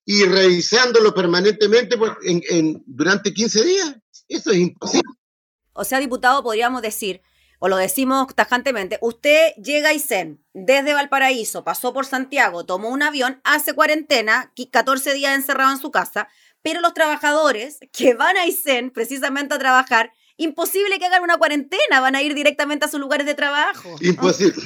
y 0.06 0.24
revisándolo 0.26 1.14
permanentemente 1.14 1.98
en- 2.24 2.44
en- 2.50 2.84
durante 2.86 3.34
15 3.34 3.64
días? 3.64 3.96
Eso 4.28 4.52
es 4.52 4.58
imposible. 4.58 5.04
O 5.74 5.84
sea, 5.84 6.00
diputado, 6.00 6.42
podríamos 6.44 6.82
decir, 6.82 7.22
o 7.60 7.68
lo 7.68 7.78
decimos 7.78 8.28
tajantemente, 8.36 8.98
usted 9.02 9.54
llega 9.56 9.90
a 9.90 9.92
Aysén 9.92 10.44
desde 10.54 10.94
Valparaíso, 10.94 11.64
pasó 11.64 11.94
por 11.94 12.06
Santiago, 12.06 12.66
tomó 12.66 12.90
un 12.90 13.02
avión, 13.04 13.42
hace 13.44 13.74
cuarentena, 13.74 14.52
qui- 14.56 14.70
14 14.70 15.14
días 15.14 15.36
encerrado 15.36 15.72
en 15.72 15.80
su 15.80 15.92
casa, 15.92 16.28
pero 16.62 16.82
los 16.82 16.94
trabajadores 16.94 17.80
que 17.92 18.14
van 18.14 18.38
a 18.38 18.44
Aysén 18.44 18.92
precisamente 18.92 19.56
a 19.56 19.60
trabajar, 19.60 20.12
imposible 20.38 21.00
que 21.00 21.06
hagan 21.06 21.24
una 21.24 21.38
cuarentena, 21.38 22.00
van 22.02 22.16
a 22.16 22.22
ir 22.22 22.36
directamente 22.36 22.86
a 22.86 22.90
sus 22.90 23.00
lugares 23.00 23.26
de 23.26 23.36
trabajo. 23.36 23.96
Imposible. 24.02 24.64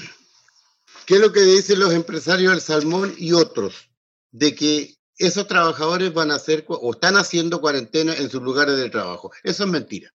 ¿Qué 1.06 1.16
es 1.16 1.22
lo 1.22 1.32
que 1.32 1.42
dicen 1.42 1.80
los 1.80 1.94
empresarios 1.94 2.52
del 2.52 2.62
salmón 2.62 3.14
y 3.18 3.34
otros? 3.34 3.90
De 4.32 4.54
que 4.56 4.96
esos 5.20 5.48
trabajadores 5.48 6.14
van 6.14 6.32
a 6.32 6.36
hacer 6.36 6.66
o 6.68 6.92
están 6.92 7.18
haciendo 7.18 7.62
cuarentena 7.62 8.16
en 8.16 8.30
sus 8.30 8.42
lugares 8.42 8.78
de 8.78 8.90
trabajo. 8.90 9.32
Eso 9.44 9.66
es 9.66 9.70
mentira. 9.70 10.12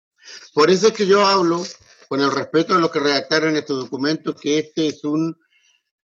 Por 0.53 0.71
eso 0.71 0.87
es 0.87 0.93
que 0.93 1.05
yo 1.05 1.25
hablo, 1.27 1.63
con 2.07 2.21
el 2.21 2.31
respeto 2.31 2.73
de 2.73 2.79
los 2.81 2.89
que 2.91 2.99
redactaron 2.99 3.55
este 3.55 3.73
documento, 3.73 4.35
que 4.35 4.59
este 4.59 4.87
es 4.87 5.03
un, 5.03 5.37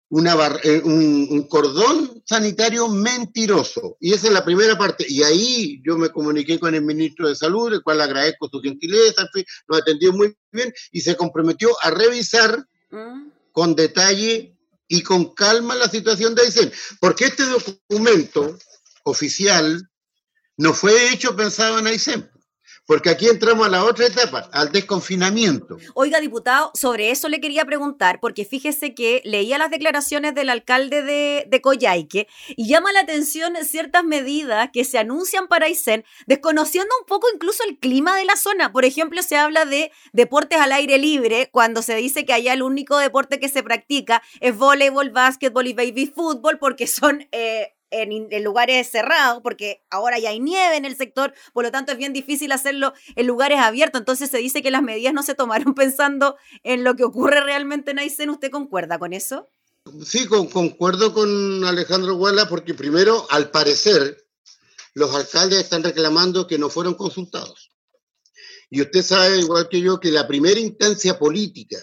una 0.09 0.35
bar- 0.35 0.59
eh, 0.63 0.81
un, 0.83 1.27
un 1.29 1.47
cordón 1.47 2.21
sanitario 2.25 2.87
mentiroso. 2.89 3.95
Y 3.99 4.13
esa 4.13 4.27
es 4.27 4.33
la 4.33 4.43
primera 4.43 4.77
parte. 4.77 5.05
Y 5.07 5.23
ahí 5.23 5.81
yo 5.85 5.97
me 5.97 6.09
comuniqué 6.09 6.59
con 6.59 6.75
el 6.75 6.81
ministro 6.81 7.29
de 7.29 7.35
Salud, 7.35 7.71
el 7.71 7.83
cual 7.83 8.01
agradezco 8.01 8.49
su 8.49 8.59
gentileza, 8.59 9.21
en 9.21 9.29
fin, 9.33 9.45
nos 9.67 9.81
atendió 9.81 10.11
muy 10.11 10.35
bien 10.51 10.73
y 10.91 11.01
se 11.01 11.15
comprometió 11.15 11.69
a 11.83 11.91
revisar 11.91 12.65
¿Mm? 12.91 13.29
con 13.51 13.75
detalle 13.75 14.57
y 14.87 15.03
con 15.03 15.33
calma 15.35 15.75
la 15.75 15.87
situación 15.87 16.33
de 16.33 16.41
Aysén. 16.41 16.71
Porque 16.99 17.25
este 17.25 17.43
documento 17.45 18.57
oficial 19.03 19.89
no 20.57 20.73
fue 20.73 21.13
hecho 21.13 21.35
pensado 21.35 21.79
en 21.79 21.87
Aysén. 21.87 22.29
porque 22.89 23.11
aquí 23.11 23.27
entramos 23.27 23.67
a 23.67 23.69
la 23.69 23.85
otra 23.85 24.07
etapa, 24.07 24.49
al 24.51 24.71
desconfinamiento. 24.71 25.77
Oiga, 25.93 26.19
diputado, 26.19 26.71
sobre 26.73 27.11
eso 27.11 27.29
le 27.29 27.39
quería 27.39 27.63
preguntar, 27.63 28.19
porque 28.19 28.45
fíjese 28.45 28.95
que 28.95 29.21
leía 29.25 29.59
las 29.59 29.69
declaraciones 29.69 30.33
del 30.33 30.49
alcalde 30.49 31.03
de, 31.03 31.45
de 31.47 31.61
Coyhaique 31.61 32.27
y 32.57 32.67
llama 32.67 32.91
la 32.91 33.01
atención 33.01 33.53
ciertas 33.63 34.03
medidas 34.03 34.71
que 34.73 34.85
se 34.85 34.97
anuncian 34.97 35.47
para 35.47 35.67
Aysén, 35.67 36.03
desconociendo 36.25 36.89
un 36.99 37.05
poco 37.05 37.27
incluso 37.31 37.61
el 37.69 37.77
clima 37.77 38.17
de 38.17 38.25
la 38.25 38.35
zona. 38.35 38.71
Por 38.71 38.85
ejemplo, 38.85 39.21
se 39.21 39.37
habla 39.37 39.65
de 39.65 39.91
deportes 40.11 40.59
al 40.59 40.71
aire 40.71 40.97
libre, 40.97 41.49
cuando 41.51 41.83
se 41.83 41.93
dice 41.93 42.25
que 42.25 42.33
allá 42.33 42.53
el 42.53 42.63
único 42.63 42.97
deporte 42.97 43.39
que 43.39 43.49
se 43.49 43.61
practica 43.61 44.23
es 44.39 44.57
voleibol, 44.57 45.11
básquetbol 45.11 45.67
y 45.67 45.73
baby 45.73 46.07
fútbol, 46.07 46.57
porque 46.57 46.87
son... 46.87 47.27
Eh, 47.33 47.75
en, 47.91 48.43
lugares 48.43 48.89
cerrados, 48.89 49.41
porque 49.41 49.83
ahora 49.89 50.19
ya 50.19 50.29
hay 50.29 50.39
nieve 50.39 50.77
en 50.77 50.85
el 50.85 50.95
sector, 50.95 51.33
por 51.53 51.63
lo 51.63 51.71
tanto 51.71 51.91
es 51.91 51.97
bien 51.97 52.13
difícil 52.13 52.51
hacerlo 52.51 52.93
en 53.15 53.27
lugares 53.27 53.59
abiertos. 53.59 53.99
Entonces 53.99 54.29
se 54.29 54.37
dice 54.37 54.61
que 54.61 54.71
las 54.71 54.83
medidas 54.83 55.13
no 55.13 55.23
se 55.23 55.35
tomaron 55.35 55.73
pensando 55.75 56.37
en 56.63 56.83
lo 56.83 56.95
que 56.95 57.03
ocurre 57.03 57.41
realmente 57.41 57.91
en 57.91 57.99
Aysén. 57.99 58.29
¿Usted 58.29 58.51
concuerda 58.51 58.99
con 58.99 59.13
eso? 59.13 59.47
Sí, 60.05 60.27
concuerdo 60.27 61.13
con 61.13 61.63
Alejandro 61.65 62.15
Guala, 62.15 62.47
porque 62.47 62.73
primero, 62.73 63.25
al 63.31 63.49
parecer, 63.49 64.27
los 64.93 65.15
alcaldes 65.15 65.59
están 65.59 65.83
reclamando 65.83 66.47
que 66.47 66.59
no 66.59 66.69
fueron 66.69 66.93
consultados. 66.93 67.71
Y 68.69 68.81
usted 68.81 69.01
sabe, 69.01 69.39
igual 69.39 69.67
que 69.67 69.81
yo, 69.81 69.99
que 69.99 70.11
la 70.11 70.27
primera 70.27 70.59
instancia 70.59 71.17
política 71.17 71.79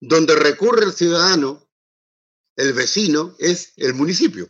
donde 0.00 0.34
recurre 0.34 0.86
el 0.86 0.92
ciudadano, 0.92 1.68
el 2.56 2.72
vecino, 2.72 3.34
es 3.38 3.74
el 3.76 3.94
municipio. 3.94 4.48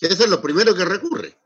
Eso 0.00 0.24
es 0.24 0.30
lo 0.30 0.40
primero 0.40 0.74
que 0.74 0.84
recurre. 0.84 1.36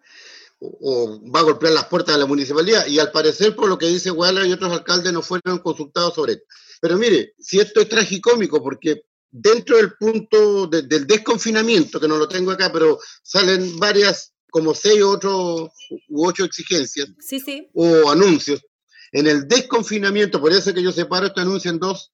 O, 0.60 1.20
va 1.30 1.40
a 1.40 1.44
golpear 1.44 1.72
las 1.72 1.86
puertas 1.86 2.14
de 2.14 2.20
la 2.20 2.26
municipalidad. 2.26 2.86
Y 2.86 2.98
al 2.98 3.10
parecer, 3.10 3.54
por 3.54 3.68
lo 3.68 3.76
que 3.76 3.86
dice 3.86 4.10
Guala 4.10 4.46
y 4.46 4.52
otros 4.52 4.72
alcaldes, 4.72 5.12
no 5.12 5.22
fueron 5.22 5.58
consultados 5.58 6.14
sobre 6.14 6.34
esto. 6.34 6.46
Pero 6.80 6.96
mire, 6.96 7.34
si 7.38 7.60
esto 7.60 7.80
es 7.80 7.88
tragicómico, 7.88 8.62
porque 8.62 9.04
dentro 9.30 9.76
del 9.76 9.94
punto 9.94 10.68
del 10.68 11.06
desconfinamiento, 11.06 11.98
que 11.98 12.06
no 12.06 12.16
lo 12.16 12.28
tengo 12.28 12.52
acá, 12.52 12.70
pero 12.72 13.00
salen 13.22 13.78
varias, 13.78 14.32
como 14.50 14.74
seis 14.74 15.02
otros 15.02 15.70
u 16.08 16.26
ocho 16.26 16.44
exigencias 16.44 17.08
sí, 17.18 17.40
sí. 17.40 17.68
o 17.74 18.10
anuncios. 18.10 18.64
En 19.10 19.26
el 19.26 19.48
desconfinamiento, 19.48 20.40
por 20.40 20.52
eso 20.52 20.72
que 20.72 20.82
yo 20.82 20.92
separo 20.92 21.26
este 21.26 21.40
anuncio 21.40 21.70
en 21.70 21.80
dos, 21.80 22.12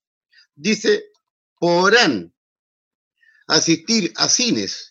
dice, 0.55 1.05
podrán 1.59 2.33
asistir 3.47 4.11
a 4.15 4.27
cines, 4.27 4.90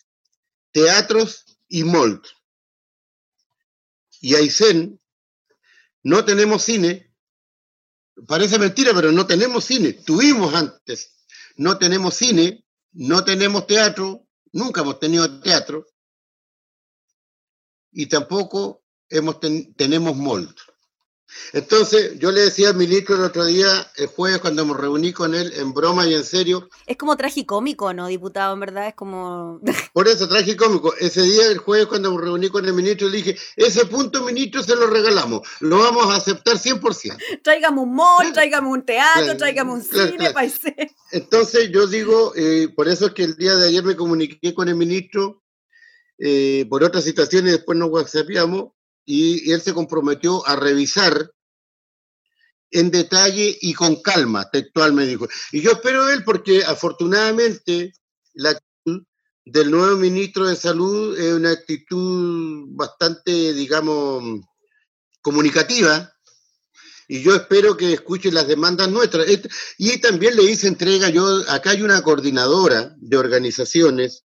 teatros 0.71 1.45
y 1.67 1.83
molt. 1.83 2.25
Y 4.21 4.35
Aysén, 4.35 4.99
no 6.03 6.23
tenemos 6.25 6.63
cine, 6.63 7.13
parece 8.27 8.59
mentira, 8.59 8.93
pero 8.93 9.11
no 9.11 9.25
tenemos 9.25 9.65
cine, 9.65 9.93
tuvimos 9.93 10.53
antes, 10.53 11.25
no 11.55 11.77
tenemos 11.77 12.15
cine, 12.15 12.65
no 12.93 13.23
tenemos 13.23 13.67
teatro, 13.67 14.27
nunca 14.51 14.81
hemos 14.81 14.99
tenido 14.99 15.41
teatro, 15.41 15.87
y 17.91 18.05
tampoco 18.07 18.83
hemos 19.09 19.39
tenemos 19.75 20.15
molt. 20.15 20.57
Entonces, 21.53 22.17
yo 22.19 22.31
le 22.31 22.41
decía 22.41 22.69
al 22.69 22.75
ministro 22.75 23.15
el 23.15 23.23
otro 23.23 23.45
día, 23.45 23.91
el 23.97 24.07
jueves, 24.07 24.39
cuando 24.39 24.65
me 24.65 24.73
reuní 24.73 25.11
con 25.11 25.35
él, 25.35 25.51
en 25.55 25.73
broma 25.73 26.07
y 26.07 26.13
en 26.13 26.23
serio. 26.23 26.69
Es 26.85 26.97
como 26.97 27.17
tragicómico, 27.17 27.93
¿no, 27.93 28.07
diputado? 28.07 28.53
En 28.53 28.59
verdad, 28.59 28.87
es 28.87 28.95
como. 28.95 29.59
Por 29.93 30.07
eso, 30.07 30.27
tragicómico. 30.27 30.93
Ese 30.97 31.23
día, 31.23 31.47
el 31.47 31.57
jueves, 31.57 31.87
cuando 31.87 32.15
me 32.15 32.21
reuní 32.21 32.49
con 32.49 32.65
el 32.65 32.73
ministro, 32.73 33.09
le 33.09 33.17
dije: 33.17 33.37
ese 33.55 33.85
punto, 33.85 34.23
ministro, 34.23 34.63
se 34.63 34.75
lo 34.75 34.87
regalamos. 34.87 35.41
Lo 35.59 35.79
vamos 35.79 36.05
a 36.07 36.17
aceptar 36.17 36.57
100%. 36.57 37.41
Tráigame 37.43 37.81
un 37.81 37.95
mall, 37.95 38.31
tráigame 38.33 38.67
un 38.67 38.85
teatro, 38.85 39.35
tráigame 39.37 39.73
un 39.73 39.83
cine, 39.83 40.33
Entonces, 41.11 41.69
yo 41.71 41.87
digo, 41.87 42.33
eh, 42.35 42.69
por 42.75 42.87
eso 42.87 43.07
es 43.07 43.13
que 43.13 43.23
el 43.23 43.35
día 43.35 43.55
de 43.55 43.67
ayer 43.67 43.83
me 43.83 43.95
comuniqué 43.95 44.53
con 44.53 44.69
el 44.69 44.75
ministro 44.75 45.41
eh, 46.23 46.67
por 46.69 46.83
otras 46.83 47.03
situaciones, 47.03 47.51
después 47.51 47.77
nos 47.77 47.89
whatsappiamos 47.89 48.73
y, 49.11 49.51
él 49.51 49.61
se 49.61 49.73
comprometió 49.73 50.47
a 50.47 50.55
revisar 50.55 51.31
en 52.71 52.89
detalle 52.89 53.57
y 53.61 53.73
con 53.73 54.01
calma, 54.01 54.49
textual 54.49 54.93
me 54.93 55.05
dijo. 55.05 55.27
Y 55.51 55.61
yo 55.61 55.71
espero 55.71 56.09
él 56.09 56.23
porque 56.23 56.63
afortunadamente 56.63 57.93
la 58.33 58.51
actitud 58.51 59.03
del 59.43 59.69
nuevo 59.69 59.97
ministro 59.97 60.47
de 60.47 60.55
Salud 60.55 61.19
es 61.19 61.33
una 61.33 61.51
actitud 61.51 62.67
bastante, 62.69 63.53
digamos, 63.53 64.45
comunicativa. 65.21 66.13
Y 67.09 67.21
yo 67.21 67.35
espero 67.35 67.75
que 67.75 67.91
escuche 67.91 68.31
las 68.31 68.47
demandas 68.47 68.89
nuestras. 68.89 69.27
Y 69.77 69.97
también 69.97 70.37
le 70.37 70.43
hice 70.43 70.69
entrega, 70.69 71.09
yo, 71.09 71.43
acá 71.49 71.71
hay 71.71 71.81
una 71.81 72.01
coordinadora 72.01 72.95
de 72.97 73.17
organizaciones 73.17 74.23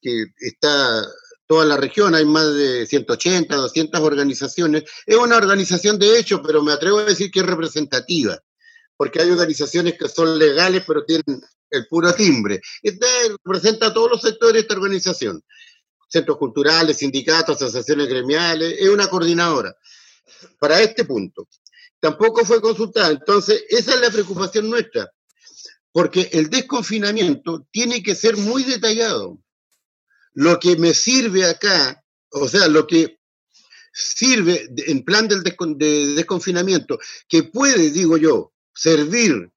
que 0.00 0.24
está 0.40 1.06
toda 1.52 1.66
la 1.66 1.76
región, 1.76 2.14
hay 2.14 2.24
más 2.24 2.54
de 2.54 2.86
180, 2.86 3.54
200 3.54 4.00
organizaciones. 4.00 4.84
Es 5.04 5.18
una 5.18 5.36
organización 5.36 5.98
de 5.98 6.18
hecho, 6.18 6.40
pero 6.40 6.62
me 6.62 6.72
atrevo 6.72 7.00
a 7.00 7.04
decir 7.04 7.30
que 7.30 7.40
es 7.40 7.46
representativa, 7.46 8.42
porque 8.96 9.20
hay 9.20 9.28
organizaciones 9.28 9.98
que 9.98 10.08
son 10.08 10.38
legales, 10.38 10.82
pero 10.86 11.04
tienen 11.04 11.42
el 11.68 11.86
puro 11.88 12.14
timbre. 12.14 12.62
Esta 12.82 13.06
representa 13.44 13.88
a 13.88 13.92
todos 13.92 14.12
los 14.12 14.22
sectores 14.22 14.54
de 14.54 14.60
esta 14.60 14.76
organización, 14.76 15.44
centros 16.08 16.38
culturales, 16.38 16.96
sindicatos, 16.96 17.56
asociaciones 17.56 18.08
gremiales, 18.08 18.74
es 18.78 18.88
una 18.88 19.10
coordinadora 19.10 19.76
para 20.58 20.80
este 20.80 21.04
punto. 21.04 21.48
Tampoco 22.00 22.46
fue 22.46 22.62
consultada, 22.62 23.10
entonces 23.10 23.62
esa 23.68 23.92
es 23.92 24.00
la 24.00 24.10
preocupación 24.10 24.70
nuestra, 24.70 25.12
porque 25.92 26.30
el 26.32 26.48
desconfinamiento 26.48 27.66
tiene 27.70 28.02
que 28.02 28.14
ser 28.14 28.38
muy 28.38 28.64
detallado 28.64 29.38
lo 30.34 30.58
que 30.58 30.76
me 30.76 30.94
sirve 30.94 31.44
acá, 31.44 32.04
o 32.30 32.48
sea, 32.48 32.68
lo 32.68 32.86
que 32.86 33.18
sirve 33.92 34.68
en 34.86 35.04
plan 35.04 35.28
del 35.28 35.42
de 35.42 36.14
desconfinamiento, 36.14 36.98
que 37.28 37.42
puede, 37.42 37.90
digo 37.90 38.16
yo, 38.16 38.52
servir 38.74 39.50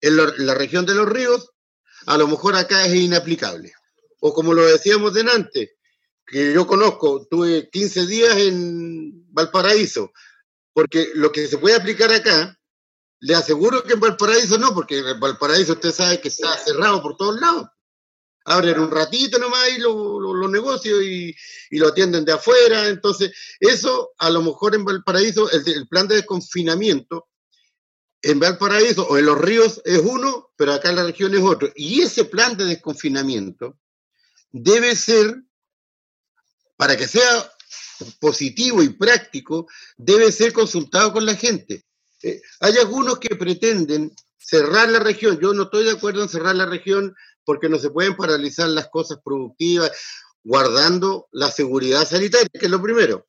en, 0.00 0.16
la 0.16 0.54
región 0.54 0.84
de 0.84 0.94
los 0.94 1.08
ríos, 1.08 1.50
a 2.06 2.18
lo 2.18 2.28
mejor 2.28 2.54
acá 2.56 2.84
es 2.84 2.94
inaplicable. 2.94 3.72
O 4.20 4.34
como 4.34 4.52
lo 4.52 4.66
decíamos 4.66 5.14
delante, 5.14 5.76
que 6.26 6.52
yo 6.52 6.66
conozco, 6.66 7.26
tuve 7.30 7.70
15 7.70 8.06
días 8.06 8.36
en 8.36 9.32
Valparaíso, 9.32 10.12
porque 10.72 11.10
lo 11.14 11.32
que 11.32 11.46
se 11.46 11.58
puede 11.58 11.76
aplicar 11.76 12.12
acá, 12.12 12.58
le 13.20 13.34
aseguro 13.34 13.82
que 13.82 13.94
en 13.94 14.00
Valparaíso 14.00 14.58
no, 14.58 14.74
porque 14.74 14.98
en 14.98 15.18
Valparaíso 15.18 15.72
usted 15.72 15.92
sabe 15.92 16.20
que 16.20 16.28
está 16.28 16.56
cerrado 16.58 17.02
por 17.02 17.16
todos 17.16 17.40
lados 17.40 17.68
abren 18.44 18.78
un 18.80 18.90
ratito 18.90 19.38
nomás 19.38 19.68
y 19.76 19.78
los 19.78 20.50
negocios 20.50 21.02
y, 21.02 21.34
lo 21.70 21.88
atienden 21.88 22.24
de 22.24 22.32
afuera. 22.32 22.88
Entonces, 22.88 23.32
eso 23.60 24.12
a 24.18 24.30
lo 24.30 24.42
mejor 24.42 24.74
en 24.74 24.84
Valparaíso, 24.84 25.50
el, 25.50 25.86
plan 25.88 26.08
de 26.08 26.16
desconfinamiento, 26.16 27.28
en 28.22 28.40
Valparaíso 28.40 29.06
o 29.06 29.18
en 29.18 29.26
los 29.26 29.38
ríos 29.38 29.80
es 29.84 29.98
uno, 29.98 30.50
pero 30.56 30.72
acá 30.72 30.90
en 30.90 30.96
la 30.96 31.04
región 31.04 31.34
es 31.34 31.42
otro. 31.42 31.70
Y 31.76 32.02
ese 32.02 32.24
plan 32.24 32.56
de 32.56 32.64
desconfinamiento 32.64 33.78
debe 34.50 34.96
ser, 34.96 35.42
para 36.76 36.96
que 36.96 37.06
sea 37.06 37.52
positivo 38.20 38.82
y 38.82 38.90
práctico, 38.90 39.68
debe 39.96 40.32
ser 40.32 40.52
consultado 40.52 41.12
con 41.12 41.26
la 41.26 41.34
gente. 41.34 41.84
Eh, 42.22 42.40
hay 42.60 42.76
algunos 42.78 43.18
que 43.18 43.36
pretenden 43.36 44.14
cerrar 44.48 44.88
la 44.88 45.00
región. 45.00 45.38
Yo 45.40 45.52
no 45.52 45.64
estoy 45.64 45.84
de 45.84 45.92
acuerdo 45.92 46.22
en 46.22 46.28
cerrar 46.28 46.56
la 46.56 46.66
región 46.66 47.14
porque 47.48 47.70
no 47.70 47.78
se 47.78 47.88
pueden 47.88 48.14
paralizar 48.14 48.68
las 48.68 48.88
cosas 48.88 49.20
productivas 49.24 49.90
guardando 50.44 51.28
la 51.32 51.50
seguridad 51.50 52.06
sanitaria, 52.06 52.46
que 52.52 52.66
es 52.66 52.70
lo 52.70 52.82
primero. 52.82 53.26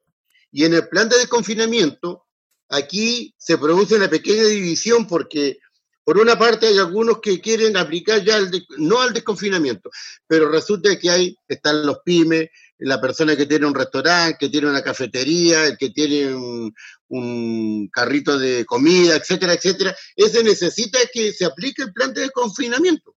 Y 0.51 0.65
en 0.65 0.73
el 0.73 0.89
plan 0.89 1.07
de 1.07 1.19
desconfinamiento, 1.19 2.25
aquí 2.67 3.33
se 3.37 3.57
produce 3.57 3.95
una 3.95 4.09
pequeña 4.09 4.43
división 4.43 5.07
porque 5.07 5.59
por 6.03 6.17
una 6.17 6.37
parte 6.37 6.67
hay 6.67 6.77
algunos 6.77 7.21
que 7.21 7.39
quieren 7.39 7.77
aplicar 7.77 8.21
ya 8.21 8.35
el 8.35 8.51
no 8.77 8.99
al 8.99 9.13
desconfinamiento, 9.13 9.89
pero 10.27 10.51
resulta 10.51 10.99
que 10.99 11.09
hay, 11.09 11.37
están 11.47 11.85
los 11.85 11.99
pymes, 12.03 12.49
la 12.77 12.99
persona 12.99 13.37
que 13.37 13.45
tiene 13.45 13.67
un 13.67 13.75
restaurante, 13.75 14.35
que 14.37 14.49
tiene 14.49 14.69
una 14.69 14.83
cafetería, 14.83 15.65
el 15.65 15.77
que 15.77 15.91
tiene 15.91 16.35
un, 16.35 16.75
un 17.07 17.87
carrito 17.87 18.37
de 18.37 18.65
comida, 18.65 19.15
etcétera, 19.15 19.53
etcétera. 19.53 19.95
Ese 20.13 20.43
necesita 20.43 20.99
que 21.13 21.31
se 21.31 21.45
aplique 21.45 21.83
el 21.83 21.93
plan 21.93 22.13
de 22.13 22.23
desconfinamiento 22.23 23.15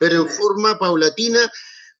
pero 0.00 0.22
en 0.22 0.28
forma 0.30 0.78
paulatina, 0.78 1.52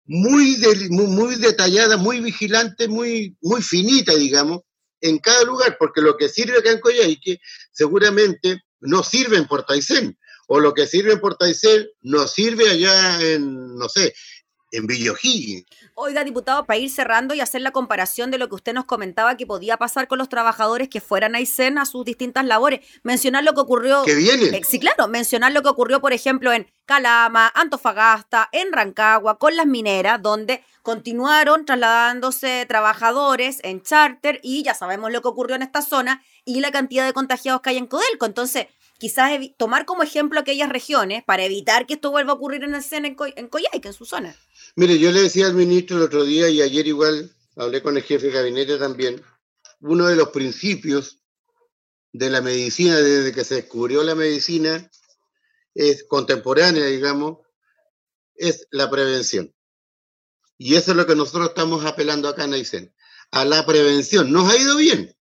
muy, 0.06 0.56
muy, 0.88 1.36
detallada, 1.36 1.98
muy 1.98 2.20
vigilante, 2.20 2.88
muy, 2.88 3.36
muy 3.42 3.60
finita, 3.60 4.14
digamos, 4.14 4.62
en 5.02 5.18
cada 5.18 5.44
lugar, 5.44 5.76
porque 5.78 6.00
lo 6.00 6.16
que 6.16 6.30
sirve 6.30 6.58
acá 6.58 6.70
en 6.70 6.80
Coyhaique 6.80 7.40
seguramente 7.70 8.62
no 8.80 9.02
sirve 9.02 9.36
en 9.36 9.46
Portaicén, 9.46 10.18
o 10.48 10.58
lo 10.58 10.72
que 10.72 10.86
sirve 10.86 11.12
en 11.12 11.20
Portaicén 11.20 11.88
no 12.00 12.26
sirve 12.26 12.70
allá 12.70 13.20
en, 13.20 13.76
no 13.76 13.90
sé, 13.90 14.14
en 14.72 14.86
Villa 14.86 15.12
Oiga, 15.94 16.24
diputado, 16.24 16.64
para 16.64 16.78
ir 16.78 16.90
cerrando 16.90 17.34
y 17.34 17.40
hacer 17.40 17.60
la 17.60 17.72
comparación 17.72 18.30
de 18.30 18.38
lo 18.38 18.48
que 18.48 18.54
usted 18.54 18.72
nos 18.72 18.84
comentaba 18.84 19.36
que 19.36 19.46
podía 19.46 19.76
pasar 19.76 20.08
con 20.08 20.18
los 20.18 20.28
trabajadores 20.28 20.88
que 20.88 21.00
fueran 21.00 21.34
a 21.34 21.38
Aysén 21.38 21.78
a 21.78 21.86
sus 21.86 22.04
distintas 22.04 22.44
labores, 22.44 22.80
mencionar 23.02 23.44
lo 23.44 23.54
que 23.54 23.60
ocurrió. 23.60 24.02
¿Que 24.04 24.14
viene? 24.14 24.56
Eh, 24.56 24.62
sí, 24.66 24.78
claro, 24.78 25.08
mencionar 25.08 25.52
lo 25.52 25.62
que 25.62 25.68
ocurrió, 25.68 26.00
por 26.00 26.12
ejemplo, 26.12 26.52
en 26.52 26.66
Calama, 26.86 27.52
Antofagasta, 27.54 28.48
en 28.52 28.72
Rancagua, 28.72 29.38
con 29.38 29.56
las 29.56 29.66
mineras, 29.66 30.20
donde 30.22 30.62
continuaron 30.82 31.64
trasladándose 31.64 32.64
trabajadores 32.66 33.58
en 33.62 33.82
charter 33.82 34.40
y 34.42 34.62
ya 34.62 34.74
sabemos 34.74 35.12
lo 35.12 35.20
que 35.22 35.28
ocurrió 35.28 35.56
en 35.56 35.62
esta 35.62 35.82
zona 35.82 36.22
y 36.44 36.60
la 36.60 36.70
cantidad 36.70 37.04
de 37.04 37.12
contagiados 37.12 37.60
que 37.60 37.70
hay 37.70 37.76
en 37.76 37.86
Codelco. 37.86 38.26
Entonces, 38.26 38.66
quizás 38.98 39.32
tomar 39.56 39.84
como 39.84 40.02
ejemplo 40.02 40.40
aquellas 40.40 40.68
regiones 40.68 41.22
para 41.24 41.44
evitar 41.44 41.86
que 41.86 41.94
esto 41.94 42.10
vuelva 42.10 42.32
a 42.32 42.36
ocurrir 42.36 42.64
en 42.64 42.74
el 42.74 42.82
CEN 42.82 43.06
en, 43.06 43.14
Co 43.14 43.26
en 43.26 43.48
Coyhaique, 43.48 43.88
en 43.88 43.94
su 43.94 44.04
zona. 44.04 44.36
Mire, 44.76 44.98
yo 44.98 45.10
le 45.10 45.22
decía 45.22 45.46
al 45.46 45.54
ministro 45.54 45.96
el 45.96 46.04
otro 46.04 46.24
día 46.24 46.48
y 46.48 46.62
ayer 46.62 46.86
igual 46.86 47.34
hablé 47.56 47.82
con 47.82 47.96
el 47.96 48.02
jefe 48.02 48.26
de 48.26 48.32
gabinete 48.32 48.78
también, 48.78 49.22
uno 49.80 50.06
de 50.06 50.16
los 50.16 50.28
principios 50.30 51.20
de 52.12 52.30
la 52.30 52.40
medicina 52.40 52.96
desde 52.96 53.32
que 53.32 53.44
se 53.44 53.56
descubrió 53.56 54.02
la 54.02 54.14
medicina 54.14 54.90
es 55.74 56.04
contemporánea, 56.04 56.84
digamos, 56.86 57.38
es 58.34 58.66
la 58.70 58.90
prevención. 58.90 59.54
Y 60.58 60.74
eso 60.76 60.90
es 60.90 60.96
lo 60.96 61.06
que 61.06 61.14
nosotros 61.14 61.48
estamos 61.48 61.84
apelando 61.84 62.28
acá 62.28 62.44
en 62.44 62.54
Aysén, 62.54 62.94
a 63.30 63.44
la 63.44 63.64
prevención. 63.64 64.32
Nos 64.32 64.52
ha 64.52 64.56
ido 64.56 64.76
bien, 64.76 65.16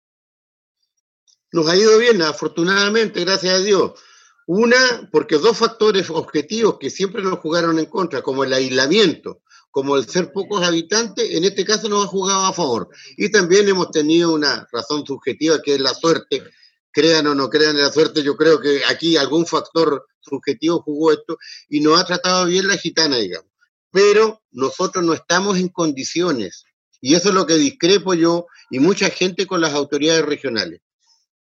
nos 1.51 1.67
ha 1.67 1.75
ido 1.75 1.97
bien, 1.97 2.21
afortunadamente, 2.21 3.23
gracias 3.23 3.53
a 3.53 3.63
Dios. 3.63 3.99
Una, 4.47 5.09
porque 5.11 5.37
dos 5.37 5.57
factores 5.57 6.09
objetivos 6.09 6.77
que 6.79 6.89
siempre 6.89 7.21
nos 7.21 7.39
jugaron 7.39 7.79
en 7.79 7.85
contra, 7.85 8.21
como 8.21 8.45
el 8.45 8.53
aislamiento, 8.53 9.41
como 9.71 9.97
el 9.97 10.07
ser 10.07 10.31
pocos 10.31 10.63
habitantes, 10.63 11.31
en 11.31 11.43
este 11.43 11.65
caso 11.65 11.89
nos 11.89 12.05
ha 12.05 12.07
jugado 12.07 12.45
a 12.45 12.53
favor. 12.53 12.87
Y 13.17 13.29
también 13.29 13.67
hemos 13.67 13.91
tenido 13.91 14.33
una 14.33 14.65
razón 14.71 15.05
subjetiva 15.05 15.61
que 15.61 15.75
es 15.75 15.81
la 15.81 15.93
suerte. 15.93 16.43
Crean 16.91 17.27
o 17.27 17.35
no 17.35 17.49
crean 17.49 17.75
en 17.75 17.81
la 17.81 17.91
suerte, 17.91 18.23
yo 18.23 18.37
creo 18.37 18.61
que 18.61 18.83
aquí 18.87 19.17
algún 19.17 19.45
factor 19.45 20.07
subjetivo 20.21 20.81
jugó 20.81 21.11
esto 21.11 21.37
y 21.67 21.81
nos 21.81 21.99
ha 21.99 22.05
tratado 22.05 22.45
bien 22.45 22.69
la 22.69 22.77
gitana, 22.77 23.17
digamos. 23.17 23.51
Pero 23.91 24.41
nosotros 24.51 25.03
no 25.03 25.13
estamos 25.13 25.57
en 25.57 25.67
condiciones, 25.67 26.63
y 27.01 27.15
eso 27.15 27.29
es 27.29 27.35
lo 27.35 27.45
que 27.45 27.55
discrepo 27.55 28.13
yo 28.13 28.47
y 28.71 28.79
mucha 28.79 29.09
gente 29.09 29.45
con 29.45 29.59
las 29.59 29.73
autoridades 29.73 30.25
regionales 30.25 30.79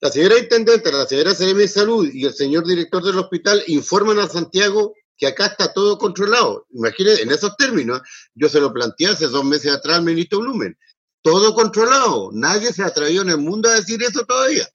la 0.01 0.11
señora 0.11 0.39
intendente, 0.39 0.93
la 0.93 1.07
señora 1.07 1.35
CM 1.35 1.61
de 1.61 1.69
Salud 1.69 2.09
y 2.13 2.27
el 2.27 2.35
señor 2.35 2.67
director 2.67 3.03
del 3.03 3.19
hospital 3.19 3.63
informan 3.67 4.19
a 4.19 4.29
Santiago 4.29 4.95
que 5.17 5.27
acá 5.27 5.47
está 5.47 5.73
todo 5.73 5.97
controlado. 5.97 6.67
Imagínense, 6.71 7.23
en 7.23 7.31
esos 7.31 7.57
términos, 7.57 8.03
yo 8.35 8.49
se 8.49 8.61
lo 8.61 8.73
planteé 8.73 9.09
hace 9.09 9.27
dos 9.29 9.45
meses 9.45 9.73
atrás 9.73 9.97
al 9.97 10.05
ministro 10.05 10.41
Blumen. 10.41 10.77
Todo 11.23 11.55
controlado. 11.55 12.31
Nadie 12.33 12.73
se 12.73 12.83
atrevió 12.83 13.23
en 13.23 13.31
el 13.31 13.39
mundo 13.39 13.71
a 13.71 13.75
decir 13.75 14.03
eso 14.03 14.25
todavía. 14.27 14.69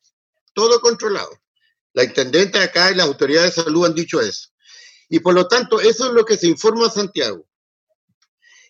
Todo 0.53 0.81
controlado. 0.81 1.29
La 1.93 2.03
intendente 2.03 2.57
acá 2.57 2.91
y 2.91 2.95
las 2.95 3.05
autoridades 3.05 3.55
de 3.55 3.63
salud 3.63 3.85
han 3.85 3.93
dicho 3.93 4.19
eso. 4.19 4.49
Y 5.07 5.19
por 5.19 5.35
lo 5.35 5.47
tanto, 5.47 5.79
eso 5.79 6.07
es 6.07 6.13
lo 6.13 6.25
que 6.25 6.37
se 6.37 6.47
informa 6.47 6.87
a 6.87 6.89
Santiago. 6.89 7.45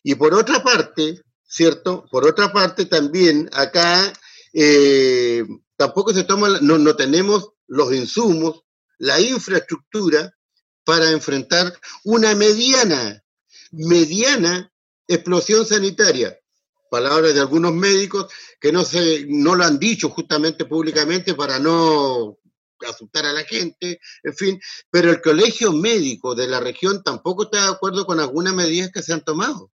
Y 0.03 0.15
por 0.15 0.33
otra 0.33 0.61
parte, 0.61 1.21
¿cierto? 1.47 2.05
Por 2.11 2.27
otra 2.27 2.51
parte, 2.51 2.85
también 2.85 3.49
acá 3.53 4.11
eh, 4.53 5.45
tampoco 5.81 6.13
se 6.13 6.25
toma, 6.25 6.59
no, 6.61 6.77
no 6.77 6.95
tenemos 6.95 7.53
los 7.65 7.91
insumos, 7.91 8.61
la 8.99 9.19
infraestructura 9.19 10.31
para 10.83 11.09
enfrentar 11.09 11.73
una 12.03 12.35
mediana, 12.35 13.23
mediana 13.71 14.71
explosión 15.07 15.65
sanitaria. 15.65 16.37
Palabras 16.91 17.33
de 17.33 17.39
algunos 17.39 17.73
médicos 17.73 18.31
que 18.59 18.71
no, 18.71 18.85
se, 18.85 19.25
no 19.27 19.55
lo 19.55 19.63
han 19.63 19.79
dicho 19.79 20.09
justamente 20.09 20.65
públicamente 20.65 21.33
para 21.33 21.57
no 21.57 22.37
asustar 22.87 23.25
a 23.25 23.33
la 23.33 23.43
gente, 23.43 23.99
en 24.21 24.35
fin, 24.35 24.61
pero 24.91 25.09
el 25.09 25.19
colegio 25.19 25.73
médico 25.73 26.35
de 26.35 26.47
la 26.47 26.59
región 26.59 27.01
tampoco 27.01 27.45
está 27.45 27.63
de 27.63 27.71
acuerdo 27.71 28.05
con 28.05 28.19
algunas 28.19 28.53
medidas 28.53 28.91
que 28.91 29.01
se 29.01 29.13
han 29.13 29.23
tomado. 29.23 29.71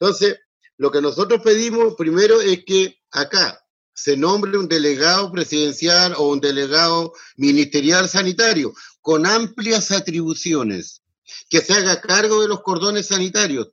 Entonces, 0.00 0.36
lo 0.78 0.90
que 0.90 1.00
nosotros 1.00 1.42
pedimos 1.44 1.94
primero 1.94 2.40
es 2.40 2.64
que 2.64 2.98
acá, 3.12 3.63
se 3.94 4.16
nombre 4.16 4.58
un 4.58 4.68
delegado 4.68 5.30
presidencial 5.30 6.14
o 6.18 6.28
un 6.28 6.40
delegado 6.40 7.12
ministerial 7.36 8.08
sanitario 8.08 8.74
con 9.00 9.24
amplias 9.24 9.92
atribuciones, 9.92 11.02
que 11.48 11.60
se 11.60 11.72
haga 11.72 12.00
cargo 12.00 12.42
de 12.42 12.48
los 12.48 12.62
cordones 12.62 13.06
sanitarios. 13.06 13.68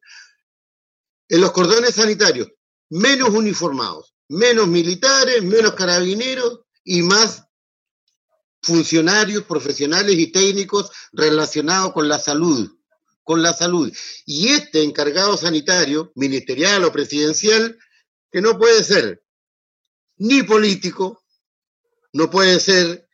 En 1.28 1.42
los 1.42 1.52
cordones 1.52 1.96
sanitarios, 1.96 2.50
menos 2.90 3.30
uniformados, 3.30 4.14
menos 4.28 4.68
militares, 4.68 5.44
menos 5.44 5.74
carabineros 5.74 6.62
y 6.84 7.02
más 7.02 7.44
funcionarios 8.62 9.44
profesionales 9.46 10.18
y 10.18 10.28
técnicos 10.32 10.92
relacionados 11.14 11.94
con 11.94 12.08
la 12.08 12.20
salud, 12.20 12.72
con 13.24 13.42
la 13.42 13.54
salud. 13.54 13.92
Y 14.26 14.50
este 14.50 14.84
encargado 14.84 15.36
sanitario, 15.36 16.12
ministerial 16.16 16.84
o 16.84 16.92
presidencial, 16.92 17.78
que 18.32 18.42
no 18.42 18.60
puede 18.60 18.84
ser 18.84 19.24
ni 20.22 20.44
político, 20.44 21.24
no 22.14 22.30
puede 22.30 22.60
ser 22.60 23.08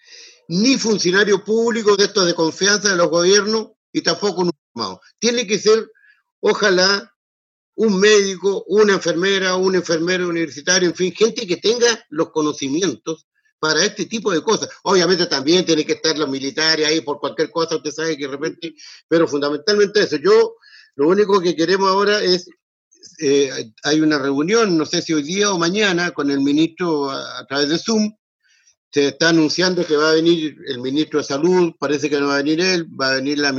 ni 0.49 0.77
funcionario 0.77 1.41
público 1.43 1.95
de 1.95 2.05
estos 2.05 2.25
de 2.25 2.33
confianza 2.33 2.89
de 2.89 2.97
los 2.97 3.09
gobiernos 3.09 3.69
y 3.93 4.01
tampoco 4.01 4.41
un 4.41 4.51
formado. 4.73 4.99
Tiene 5.17 5.47
que 5.47 5.57
ser, 5.57 5.89
ojalá, 6.41 7.13
un 7.75 7.97
médico, 7.97 8.65
una 8.67 8.93
enfermera, 8.93 9.55
un 9.55 9.75
enfermero 9.75 10.27
universitario, 10.27 10.89
en 10.89 10.95
fin, 10.95 11.13
gente 11.13 11.47
que 11.47 11.57
tenga 11.57 11.87
los 12.09 12.31
conocimientos 12.31 13.25
para 13.59 13.85
este 13.85 14.05
tipo 14.05 14.31
de 14.33 14.41
cosas. 14.41 14.69
Obviamente 14.83 15.27
también 15.27 15.65
tiene 15.65 15.85
que 15.85 15.93
estar 15.93 16.17
los 16.17 16.29
militares 16.29 16.85
ahí 16.87 16.99
por 16.99 17.21
cualquier 17.21 17.51
cosa, 17.51 17.77
usted 17.77 17.91
sabe 17.91 18.17
que 18.17 18.25
de 18.25 18.31
repente, 18.31 18.75
pero 19.07 19.29
fundamentalmente 19.29 20.01
eso. 20.01 20.17
Yo 20.17 20.55
lo 20.95 21.07
único 21.07 21.39
que 21.39 21.55
queremos 21.55 21.89
ahora 21.89 22.21
es 22.21 22.49
eh, 23.19 23.71
hay 23.83 24.01
una 24.01 24.19
reunión, 24.19 24.77
no 24.77 24.85
sé 24.85 25.01
si 25.01 25.13
hoy 25.13 25.23
día 25.23 25.51
o 25.51 25.57
mañana, 25.57 26.11
con 26.11 26.29
el 26.29 26.41
ministro 26.41 27.09
a, 27.09 27.45
través 27.47 27.69
de 27.69 27.79
Zoom. 27.79 28.15
Se 28.91 29.09
está 29.09 29.29
anunciando 29.29 29.85
que 29.85 29.97
va 29.97 30.11
a 30.11 30.13
venir 30.13 30.55
el 30.67 30.79
ministro 30.79 31.19
de 31.19 31.25
Salud, 31.25 31.73
parece 31.77 32.09
que 32.09 32.19
no 32.19 32.27
va 32.27 32.35
a 32.35 32.43
venir 32.43 32.61
él, 32.61 32.87
va 32.99 33.09
a 33.09 33.15
venir 33.15 33.37
la, 33.37 33.51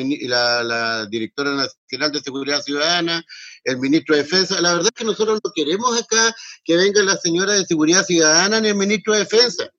la, 0.62 1.06
directora 1.06 1.54
nacional 1.54 2.12
de 2.12 2.20
Seguridad 2.20 2.62
Ciudadana, 2.62 3.22
el 3.64 3.78
ministro 3.78 4.16
de 4.16 4.22
Defensa. 4.22 4.60
La 4.60 4.72
verdad 4.72 4.90
es 4.94 4.98
que 4.98 5.04
nosotros 5.04 5.40
no 5.44 5.52
queremos 5.54 6.00
acá 6.00 6.34
que 6.64 6.76
venga 6.76 7.02
la 7.02 7.16
señora 7.16 7.52
de 7.52 7.66
Seguridad 7.66 8.04
Ciudadana 8.04 8.60
ni 8.60 8.68
el 8.68 8.74
ministro 8.74 9.12
de 9.12 9.20
Defensa. 9.20 9.70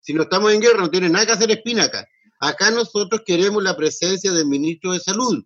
Si 0.00 0.12
no 0.12 0.24
estamos 0.24 0.52
en 0.52 0.60
guerra, 0.60 0.80
no 0.80 0.90
tiene 0.90 1.08
nada 1.08 1.26
que 1.26 1.32
hacer 1.32 1.50
espina 1.50 1.84
acá. 1.84 2.06
Acá 2.40 2.70
nosotros 2.70 3.22
queremos 3.24 3.62
la 3.62 3.76
presencia 3.76 4.30
del 4.32 4.46
ministro 4.46 4.92
de 4.92 5.00
Salud 5.00 5.42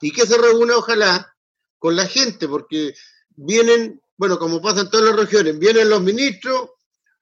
y 0.00 0.10
que 0.10 0.26
se 0.26 0.36
reúna, 0.36 0.76
ojalá, 0.76 1.34
con 1.78 1.96
la 1.96 2.06
gente, 2.06 2.48
porque 2.48 2.94
vienen, 3.36 4.00
bueno, 4.16 4.38
como 4.38 4.60
pasa 4.60 4.82
en 4.82 4.90
todas 4.90 5.06
las 5.06 5.16
regiones, 5.16 5.58
vienen 5.58 5.90
los 5.90 6.02
ministros, 6.02 6.70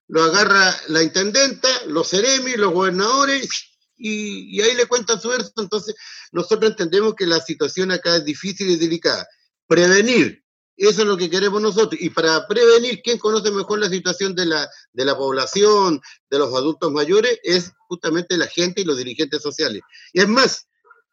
lo 0.09 0.23
agarra 0.23 0.75
la 0.89 1.03
intendenta, 1.03 1.69
los 1.87 2.09
seremis, 2.09 2.57
los 2.57 2.73
gobernadores, 2.73 3.73
y, 3.97 4.61
ahí 4.61 4.75
le 4.75 4.87
cuentan 4.87 5.21
su 5.21 5.29
verso. 5.29 5.53
Entonces, 5.59 5.95
nosotros 6.33 6.73
entendemos 6.73 7.15
que 7.15 7.27
la 7.27 7.41
situación 7.41 7.93
acá 7.93 8.17
es 8.17 8.25
difícil 8.25 8.69
y 8.71 8.77
delicada. 8.77 9.27
Prevenir, 9.67 10.43
eso 10.77 11.03
es 11.03 11.07
lo 11.07 11.17
que 11.17 11.31
queremos 11.31 11.63
nosotros. 11.63 12.01
Y 12.01 12.11
para 12.11 12.47
prevenir, 12.49 13.01
¿quién 13.03 13.19
conoce 13.19 13.51
mejor 13.51 13.79
la 13.79 13.89
situación 13.89 14.35
de 14.35 14.47
la, 14.47 14.69
de 14.93 15.05
la 15.05 15.17
población, 15.17 16.01
de 16.29 16.39
los 16.39 16.53
adultos 16.55 16.91
mayores? 16.91 17.39
Es 17.45 17.73
justamente 17.89 18.37
la 18.37 18.49
gente 18.49 18.81
y 18.81 18.85
los 18.85 18.99
dirigentes 18.99 19.41
sociales. 19.41 19.83
Y 20.13 20.21
es 20.21 20.29
más, 20.29 20.67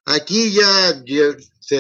aquí 0.10 0.52
ya 0.54 1.04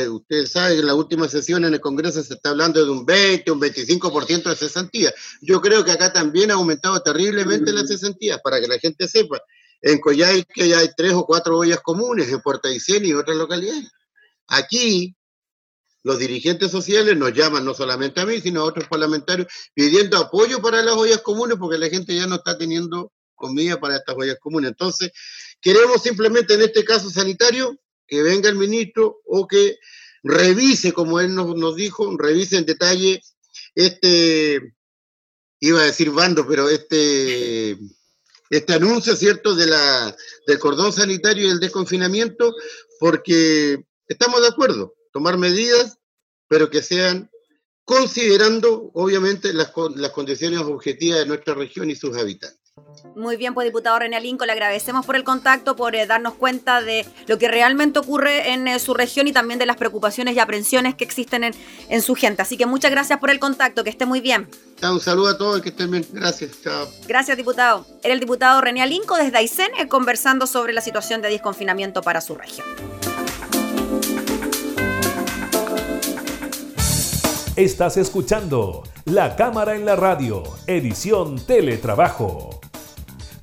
usted 0.10 0.46
sabe 0.46 0.76
que 0.76 0.80
en 0.82 0.86
la 0.86 0.94
última 0.94 1.28
sesión 1.28 1.65
en 1.65 1.74
el 1.74 1.82
Congreso 1.82 2.22
se 2.22 2.36
está 2.36 2.52
hablando 2.52 2.84
de 2.84 2.92
un 2.92 3.06
20, 3.06 3.52
un 3.52 3.60
25% 3.60 4.50
de 4.50 4.56
cesantía. 4.56 5.13
Yo 5.42 5.60
creo 5.62 5.84
que 5.84 5.92
acá 5.92 6.13
también 6.13 6.52
ha 6.52 6.56
aumentado 6.56 7.02
terriblemente 7.02 7.74
la 7.74 7.86
cesantía, 7.86 8.38
para 8.38 8.62
que 8.62 8.68
la 8.68 8.78
gente 8.78 9.08
sepa. 9.08 9.42
En 9.82 10.00
Coyhaique 10.00 10.68
ya 10.68 10.80
hay 10.80 10.89
tres 10.96 11.13
o 11.13 11.26
cuatro 11.26 11.58
ollas 11.58 11.80
comunes, 11.82 12.30
en 12.30 12.42
Puerto 12.42 12.68
Aysén 12.68 13.04
y 13.06 13.13
otras 13.13 13.36
localidades. 13.36 13.89
Aquí, 14.48 15.15
los 16.04 16.20
dirigentes 16.20 16.70
sociales 16.70 17.18
nos 17.18 17.34
llaman 17.34 17.65
no 17.65 17.74
solamente 17.74 18.22
a 18.22 18.26
mí, 18.26 18.39
sino 18.42 18.62
a 18.62 18.65
otros 18.65 18.88
parlamentarios 18.88 19.48
pidiendo 19.74 20.18
apoyo 20.18 20.62
para 20.62 20.84
las 20.84 20.96
ollas 20.96 21.22
comunes 21.22 21.58
porque 21.60 21.78
la 21.80 21.89
gente 21.89 22.15
ya 22.15 22.28
no 22.28 22.36
está 22.36 22.58
teniendo 22.58 23.12
comida 23.34 23.80
para 23.80 23.96
estas 23.96 24.15
ollas 24.15 24.38
comunes. 24.39 24.70
Entonces, 24.70 25.12
queremos 25.60 26.04
simplemente 26.04 26.54
en 26.54 26.62
este 26.62 26.84
caso 26.84 27.10
sanitario 27.10 27.76
que 28.10 28.24
venga 28.24 28.50
el 28.50 28.56
ministro 28.56 29.22
o 29.26 29.48
que 29.48 29.78
revise, 30.24 30.91
como 30.91 31.19
él 31.19 31.36
nos, 31.36 31.76
dijo, 31.76 32.17
revise 32.17 32.58
en 32.58 32.65
detalle 32.65 33.22
este, 33.76 34.76
iba 35.60 35.80
a 35.82 35.86
decir 35.86 36.10
bando, 36.12 36.45
pero 36.48 36.69
este, 36.69 37.78
este 38.50 38.74
anuncio, 38.74 39.15
¿cierto?, 39.15 39.56
de 39.56 39.67
la, 39.67 40.15
del 40.48 40.60
cordón 40.60 40.91
sanitario 40.91 41.48
y 41.48 41.52
el 41.52 41.60
desconfinamiento, 41.60 42.54
porque 43.00 43.86
estamos 44.08 44.41
de 44.41 44.48
acuerdo, 44.48 44.95
tomar 45.13 45.38
medidas, 45.38 45.98
pero 46.48 46.69
que 46.69 46.82
sean 46.82 47.30
considerando 47.86 48.91
obviamente 48.93 49.54
las, 49.54 49.72
las 49.95 50.12
condiciones 50.12 50.60
objetivas 50.60 51.19
de 51.19 51.26
nuestra 51.26 51.54
región 51.54 51.89
y 51.89 51.95
sus 51.95 52.15
habitantes. 52.17 52.59
Muy 53.15 53.38
bien, 53.38 53.54
pues 53.54 53.65
diputado 53.65 54.00
René 54.00 54.18
Alinco, 54.18 54.46
le 54.46 54.52
agradecemos 54.52 55.06
por 55.06 55.15
el 55.15 55.24
contacto, 55.24 55.76
por 55.76 55.96
eh, 55.96 56.06
darnos 56.06 56.36
cuenta 56.36 56.82
de 56.82 57.06
lo 57.28 57.38
que 57.38 57.48
realmente 57.48 58.00
ocurre 58.00 58.54
en 58.54 58.68
eh, 58.68 58.80
su 58.80 58.94
región 58.94 59.28
y 59.28 59.34
también 59.34 59.60
de 59.60 59.65
las 59.65 59.78
preocupaciones 59.78 60.36
y 60.36 60.39
aprensiones 60.39 60.96
que 60.96 61.04
existen 61.04 61.44
en, 61.44 61.54
en, 61.89 62.02
su 62.02 62.15
gente. 62.15 62.42
Así 62.42 62.58
que 62.58 62.65
muchas 62.65 62.92
gracias 62.92 63.20
por 63.20 63.30
el 63.30 63.39
contacto, 63.39 63.84
que 63.84 63.89
esté 63.89 64.06
muy 64.06 64.22
bien. 64.22 64.50
un 64.82 65.00
saludo 65.00 65.30
a 65.30 65.38
todos, 65.38 65.62
que 65.62 65.70
estén 65.70 65.92
bien. 65.92 66.06
Gracias, 66.12 66.62
chao. 66.63 66.88
Gracias, 67.08 67.36
diputado. 67.38 67.86
Era 68.04 68.13
el 68.13 68.20
diputado 68.20 68.62
René 68.62 68.82
Alinco 68.82 69.18
desde 69.18 69.38
Aysén 69.38 69.72
eh, 69.78 69.88
conversando 69.88 70.48
sobre 70.48 70.74
la 70.74 70.82
situación 70.82 71.22
de 71.22 71.30
desconfinamiento 71.30 72.02
para 72.02 72.22
su 72.22 72.36
región. 72.36 72.68
Estás 77.56 77.98
escuchando 77.98 78.84
La 79.04 79.36
Cámara 79.36 79.76
en 79.76 79.86
la 79.86 79.98
Radio, 79.98 80.44
edición 80.65 81.38
Teletrabajo 81.46 82.59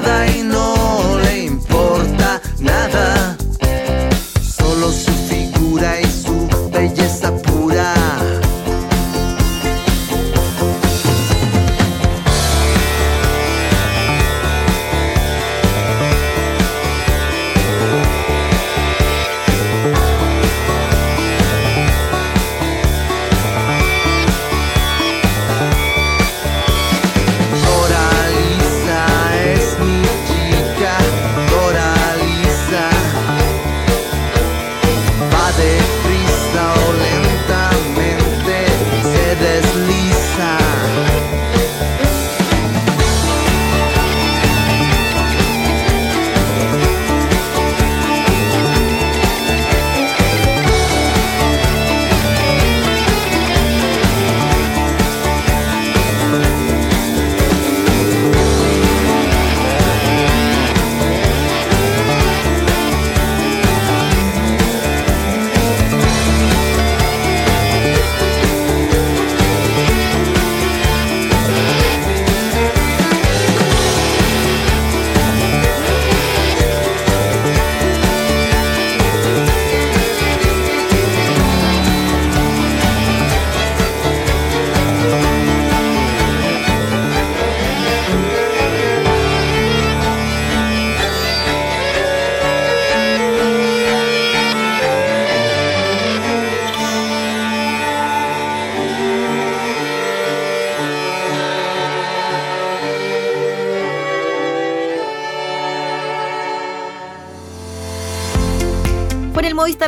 nada 0.00 0.26
y 0.26 0.43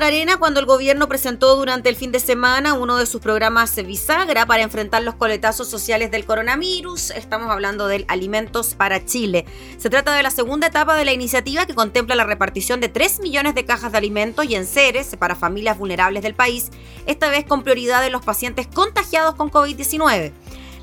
Arena 0.07 0.37
cuando 0.37 0.61
el 0.61 0.67
gobierno 0.67 1.09
presentó 1.09 1.57
durante 1.57 1.89
el 1.89 1.97
fin 1.97 2.13
de 2.13 2.21
semana 2.21 2.75
uno 2.75 2.97
de 2.97 3.07
sus 3.07 3.21
programas 3.21 3.75
bisagra 3.85 4.47
para 4.47 4.63
enfrentar 4.63 5.03
los 5.03 5.17
coletazos 5.17 5.69
sociales 5.69 6.13
del 6.13 6.25
coronavirus. 6.25 7.11
Estamos 7.11 7.51
hablando 7.51 7.89
del 7.89 8.05
Alimentos 8.07 8.77
para 8.77 9.05
Chile. 9.05 9.47
Se 9.79 9.91
trata 9.91 10.15
de 10.15 10.23
la 10.23 10.31
segunda 10.31 10.69
etapa 10.69 10.95
de 10.95 11.05
la 11.05 11.13
iniciativa 11.13 11.67
que 11.67 11.75
contempla 11.75 12.15
la 12.15 12.23
repartición 12.23 12.81
de 12.81 12.89
3 12.89 13.19
millones 13.19 13.57
de 13.57 13.65
cajas 13.65 13.91
de 13.91 13.99
alimentos 13.99 14.45
y 14.45 14.55
enseres 14.55 15.17
para 15.17 15.35
familias 15.35 15.77
vulnerables 15.77 16.23
del 16.23 16.37
país, 16.37 16.71
esta 17.07 17.29
vez 17.29 17.45
con 17.45 17.65
prioridad 17.65 18.07
en 18.07 18.13
los 18.13 18.25
pacientes 18.25 18.69
contagiados 18.69 19.35
con 19.35 19.51
COVID-19. 19.51 20.33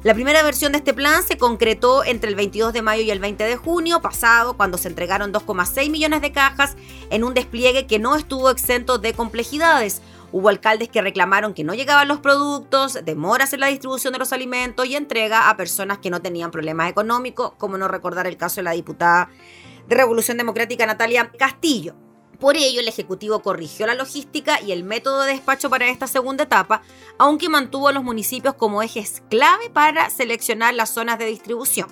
La 0.03 0.13
primera 0.13 0.43
versión 0.43 0.73
de 0.73 0.79
este 0.79 0.93
plan 0.93 1.23
se 1.23 1.37
concretó 1.37 2.03
entre 2.03 2.29
el 2.29 2.35
22 2.35 2.73
de 2.73 2.81
mayo 2.81 3.01
y 3.03 3.09
el 3.09 3.21
20 3.21 3.41
de 3.45 3.55
junio 3.55 4.01
pasado, 4.01 4.57
cuando 4.57 4.77
se 4.77 4.89
entregaron 4.89 5.31
2,6 5.31 5.89
millones 5.89 6.21
de 6.21 6.33
cajas 6.33 6.75
en 7.09 7.23
un 7.23 7.33
despliegue 7.33 7.87
que 7.87 7.99
no 7.99 8.17
estuvo 8.17 8.49
exento 8.49 8.97
de 8.97 9.13
complejidades. 9.13 10.01
Hubo 10.33 10.49
alcaldes 10.49 10.89
que 10.89 11.01
reclamaron 11.01 11.53
que 11.53 11.63
no 11.63 11.73
llegaban 11.73 12.09
los 12.09 12.19
productos, 12.19 12.99
demoras 13.05 13.53
en 13.53 13.61
la 13.61 13.67
distribución 13.67 14.11
de 14.11 14.19
los 14.19 14.33
alimentos 14.33 14.85
y 14.87 14.97
entrega 14.97 15.49
a 15.49 15.55
personas 15.55 15.99
que 15.99 16.09
no 16.09 16.21
tenían 16.21 16.51
problemas 16.51 16.89
económicos, 16.89 17.53
como 17.57 17.77
no 17.77 17.87
recordar 17.87 18.27
el 18.27 18.35
caso 18.35 18.57
de 18.57 18.63
la 18.63 18.71
diputada 18.71 19.29
de 19.87 19.95
Revolución 19.95 20.35
Democrática 20.35 20.85
Natalia 20.85 21.31
Castillo. 21.31 21.95
Por 22.43 22.57
ello, 22.57 22.81
el 22.81 22.89
Ejecutivo 22.89 23.39
corrigió 23.39 23.87
la 23.87 23.93
logística 23.93 24.59
y 24.59 24.73
el 24.73 24.83
método 24.83 25.21
de 25.21 25.31
despacho 25.31 25.69
para 25.69 25.87
esta 25.87 26.07
segunda 26.07 26.43
etapa, 26.43 26.81
aunque 27.17 27.47
mantuvo 27.47 27.87
a 27.87 27.93
los 27.93 28.03
municipios 28.03 28.55
como 28.55 28.83
ejes 28.83 29.23
clave 29.29 29.69
para 29.69 30.09
seleccionar 30.09 30.73
las 30.73 30.89
zonas 30.89 31.17
de 31.19 31.25
distribución. 31.25 31.87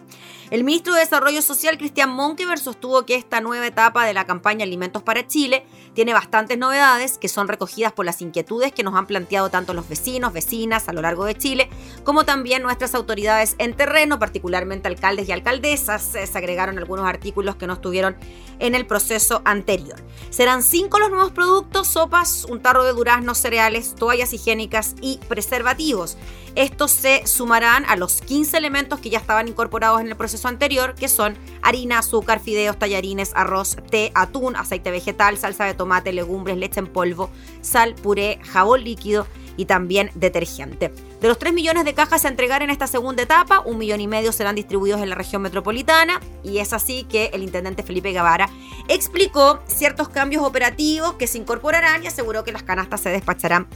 El 0.52 0.66
ministro 0.66 0.94
de 0.94 1.00
Desarrollo 1.00 1.42
Social, 1.42 1.78
Cristian 1.78 2.10
Monkever, 2.10 2.60
sostuvo 2.60 3.06
que 3.06 3.16
esta 3.16 3.40
nueva 3.40 3.66
etapa 3.66 4.06
de 4.06 4.14
la 4.14 4.26
campaña 4.26 4.66
Alimentos 4.66 5.02
para 5.02 5.26
Chile 5.26 5.66
tiene 5.94 6.14
bastantes 6.14 6.58
novedades 6.58 7.18
que 7.18 7.30
son 7.30 7.48
recogidas 7.48 7.94
por 7.94 8.06
las 8.06 8.22
inquietudes 8.22 8.74
que 8.74 8.84
nos 8.84 8.96
han 8.96 9.08
planteado 9.08 9.50
tanto 9.50 9.74
los 9.74 9.88
vecinos, 9.88 10.34
vecinas 10.34 10.90
a 10.90 10.94
lo 10.94 11.02
largo 11.02 11.24
de 11.24 11.38
Chile, 11.38 11.70
como 12.04 12.26
también 12.26 12.64
nuestras 12.64 12.96
autoridades 12.96 13.56
en 13.60 13.78
terreno, 13.78 14.20
particularmente 14.20 14.90
alcaldes 14.90 15.30
y 15.30 15.32
alcaldesas. 15.32 16.04
Se 16.04 16.38
agregaron 16.38 16.78
algunos 16.78 17.06
artículos 17.06 17.56
que 17.56 17.66
no 17.66 17.76
estuvieron 17.76 18.18
en 18.60 18.76
el 18.76 18.86
proceso 18.86 19.42
anterior. 19.46 20.04
Serán 20.32 20.64
cinco 20.64 21.00
los 21.00 21.12
nuevos 21.12 21.32
productos, 21.32 21.88
sopas, 21.88 22.44
un 22.44 22.62
tarro 22.62 22.84
de 22.84 22.92
duraznos, 22.92 23.38
cereales, 23.38 23.96
toallas 23.96 24.34
higiénicas 24.34 24.96
y 25.00 25.18
preservativos. 25.30 26.18
Estos 26.56 26.92
se 26.92 27.26
sumarán 27.26 27.86
a 27.86 27.96
los 27.96 28.20
15 28.20 28.58
elementos 28.58 29.00
que 29.00 29.10
ya 29.10 29.20
estaban 29.20 29.48
incorporados 29.48 30.02
en 30.02 30.10
el 30.10 30.18
proceso 30.18 30.41
anterior, 30.48 30.96
que 30.96 31.08
son 31.08 31.36
harina, 31.62 32.00
azúcar, 32.00 32.40
fideos, 32.40 32.78
tallarines, 32.78 33.32
arroz, 33.36 33.78
té, 33.90 34.12
atún, 34.16 34.56
aceite 34.56 34.92
vegetal, 34.92 35.38
salsa 35.38 35.66
de 35.66 35.74
tomate, 35.74 36.14
legumbres, 36.14 36.58
leche 36.58 36.80
en 36.80 36.88
polvo, 36.88 37.30
sal, 37.62 37.96
puré, 37.96 38.40
jabón 38.44 38.84
líquido 38.84 39.28
y 39.58 39.66
también 39.66 40.12
detergente. 40.16 40.92
De 41.20 41.28
los 41.28 41.38
3 41.38 41.54
millones 41.54 41.86
de 41.86 41.94
cajas 41.94 42.26
a 42.26 42.30
entregar 42.30 42.64
en 42.64 42.70
esta 42.70 42.88
segunda 42.88 43.24
etapa, 43.24 43.60
un 43.60 43.78
millón 43.78 44.02
y 44.02 44.08
medio 44.08 44.32
serán 44.32 44.56
distribuidos 44.56 45.02
en 45.02 45.10
la 45.10 45.16
región 45.16 45.42
metropolitana 45.42 46.20
y 46.44 46.60
es 46.60 46.74
así 46.74 47.04
que 47.04 47.30
el 47.34 47.44
intendente 47.44 47.84
Felipe 47.84 48.12
Guevara 48.12 48.50
explicó 48.88 49.60
ciertos 49.68 50.10
cambios 50.10 50.44
operativos 50.44 51.14
que 51.14 51.28
se 51.28 51.38
incorporarán 51.38 52.04
y 52.04 52.08
aseguró 52.08 52.44
que 52.44 52.52
las 52.52 52.64
canastas 52.64 53.02
se 53.02 53.10
despacharán 53.10 53.68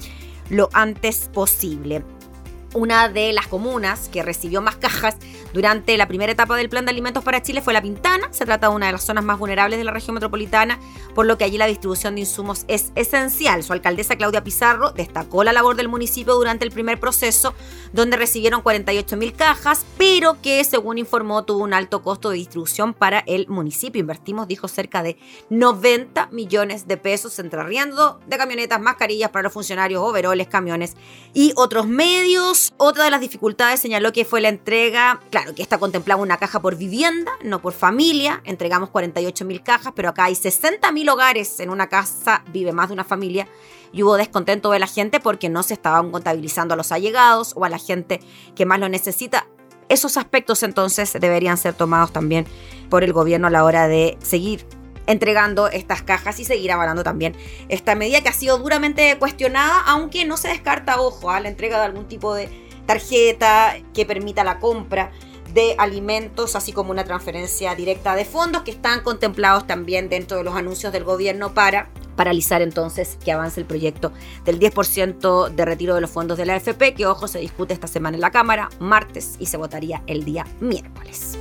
lo 0.50 0.70
antes 0.74 1.30
posible 1.34 2.04
una 2.76 3.10
de 3.10 3.34
las 3.34 3.48
comunas 3.48 4.10
que 4.10 4.22
recibió 4.22 4.62
más 4.62 4.76
cajas 4.76 5.16
durante 5.54 5.98
la 5.98 6.08
primera 6.08 6.34
etapa 6.34 6.58
del 6.58 6.70
Plan 6.70 6.86
de 6.86 6.92
Alimentos 6.92 7.24
para 7.24 7.42
Chile 7.42 7.62
fue 7.62 7.74
La 7.74 7.82
Pintana. 7.82 8.28
Se 8.32 8.46
trata 8.46 8.68
de 8.70 8.76
una 8.76 8.88
de 8.88 8.92
las 8.92 9.04
zonas 9.04 9.24
más 9.24 9.40
vulnerables 9.40 9.80
de 9.80 9.86
la 9.86 9.92
región 9.92 10.14
metropolitana, 10.14 10.80
por 11.16 11.26
lo 11.26 11.38
que 11.38 11.46
allí 11.46 11.58
la 11.58 11.66
distribución 11.66 12.16
de 12.16 12.22
insumos 12.22 12.66
es 12.68 12.92
esencial. 12.96 13.64
Su 13.64 13.72
alcaldesa 13.72 14.18
Claudia 14.18 14.44
Pizarro 14.44 14.92
destacó 14.92 15.46
la 15.46 15.54
labor 15.54 15.78
del 15.78 15.88
municipio 15.88 16.36
durante 16.36 16.66
el 16.66 16.72
primer 16.72 17.00
proceso, 17.00 17.54
donde 17.94 18.18
recibieron 18.18 18.62
48 18.62 19.16
mil 19.16 19.34
cajas, 19.34 19.86
pero 19.98 20.42
que, 20.42 20.62
según 20.66 20.98
informó, 20.98 21.46
tuvo 21.46 21.64
un 21.64 21.74
alto 21.74 22.04
costo 22.04 22.30
de 22.30 22.38
distribución 22.38 22.94
para 22.94 23.20
el 23.20 23.48
municipio. 23.48 24.02
Invertimos, 24.02 24.50
dijo, 24.50 24.68
cerca 24.68 25.04
de 25.04 25.18
90 25.50 26.28
millones 26.32 26.88
de 26.88 26.98
pesos 26.98 27.40
entre 27.40 27.62
arriendo 27.62 28.20
de 28.28 28.38
camionetas, 28.38 28.82
mascarillas 28.82 29.30
para 29.30 29.44
los 29.44 29.54
funcionarios, 29.54 30.04
overoles, 30.04 30.48
camiones 30.48 30.96
y 31.34 31.54
otros 31.56 31.88
medios. 31.88 32.65
Otra 32.78 33.06
de 33.06 33.12
las 33.12 33.22
dificultades 33.22 33.80
señaló 33.80 34.12
que 34.12 34.26
fue 34.26 34.42
la 34.42 34.50
entrega, 34.50 35.20
claro, 35.30 35.56
que 35.56 35.62
esta 35.62 35.78
contemplaba 35.78 36.22
una 36.22 36.38
caja 36.38 36.62
por 36.62 36.76
vivienda, 36.76 37.32
no 37.44 37.62
por 37.62 37.74
familia. 37.74 38.42
Entregamos 38.46 38.90
48 38.90 39.46
mil 39.46 39.64
cajas, 39.64 39.94
pero 39.96 40.10
acá 40.10 40.26
hay 40.26 40.36
60 40.36 40.92
mil 40.92 41.10
hogares. 41.10 41.60
En 41.60 41.70
una 41.70 41.88
casa 41.88 42.44
vive 42.52 42.72
más 42.72 42.90
de 42.90 42.94
una 42.94 43.04
familia. 43.04 43.48
Y 43.92 44.04
hubo 44.04 44.18
descontento 44.18 44.72
de 44.72 44.80
la 44.80 44.88
gente 44.88 45.20
porque 45.20 45.50
no 45.50 45.64
se 45.64 45.74
estaban 45.74 46.12
contabilizando 46.12 46.74
a 46.74 46.78
los 46.78 46.92
allegados 46.92 47.54
o 47.56 47.66
a 47.66 47.70
la 47.70 47.78
gente 47.78 48.20
que 48.56 48.66
más 48.66 48.80
lo 48.80 48.90
necesita. 48.90 49.48
Esos 49.88 50.18
aspectos 50.18 50.64
entonces 50.64 51.14
deberían 51.14 51.58
ser 51.58 51.74
tomados 51.76 52.12
también 52.12 52.46
por 52.90 53.04
el 53.04 53.14
gobierno 53.14 53.48
a 53.48 53.52
la 53.52 53.64
hora 53.64 53.88
de 53.88 54.18
seguir 54.22 54.66
entregando 55.08 55.68
estas 55.68 56.02
cajas 56.02 56.40
y 56.40 56.46
seguir 56.46 56.72
avalando 56.72 57.04
también 57.04 57.36
esta 57.70 57.96
medida 57.96 58.22
que 58.22 58.30
ha 58.30 58.34
sido 58.34 58.58
duramente 58.58 59.18
cuestionada, 59.18 59.82
aunque 59.88 60.26
no 60.26 60.38
se 60.38 60.50
descarta, 60.50 61.00
ojo, 61.00 61.32
a 61.32 61.40
la 61.40 61.50
entrega 61.50 61.80
de 61.80 61.86
algún 61.86 62.08
tipo 62.08 62.34
de 62.34 62.50
tarjeta 62.86 63.76
que 63.94 64.06
permita 64.06 64.44
la 64.44 64.60
compra 64.60 65.12
de 65.54 65.76
alimentos, 65.78 66.56
así 66.56 66.74
como 66.74 66.92
una 66.92 67.06
transferencia 67.06 67.74
directa 67.76 68.14
de 68.16 68.26
fondos 68.26 68.64
que 68.64 68.72
están 68.72 69.02
contemplados 69.02 69.66
también 69.66 70.10
dentro 70.10 70.38
de 70.38 70.44
los 70.44 70.54
anuncios 70.54 70.92
del 70.92 71.06
gobierno 71.06 71.54
para 71.54 71.90
paralizar 72.18 72.62
entonces 72.62 73.18
que 73.24 73.32
avance 73.32 73.60
el 73.60 73.66
proyecto 73.66 74.12
del 74.44 74.60
10% 74.60 75.50
de 75.50 75.66
retiro 75.66 75.96
de 75.96 76.02
los 76.02 76.10
fondos 76.10 76.38
de 76.38 76.46
la 76.46 76.56
AFP, 76.56 76.94
que 76.94 77.06
ojo 77.06 77.28
se 77.28 77.40
discute 77.40 77.74
esta 77.74 77.88
semana 77.88 78.18
en 78.18 78.22
la 78.22 78.32
Cámara, 78.32 78.70
martes, 78.80 79.36
y 79.40 79.46
se 79.46 79.58
votaría 79.58 80.04
el 80.08 80.26
día 80.26 80.46
miércoles. 80.60 81.38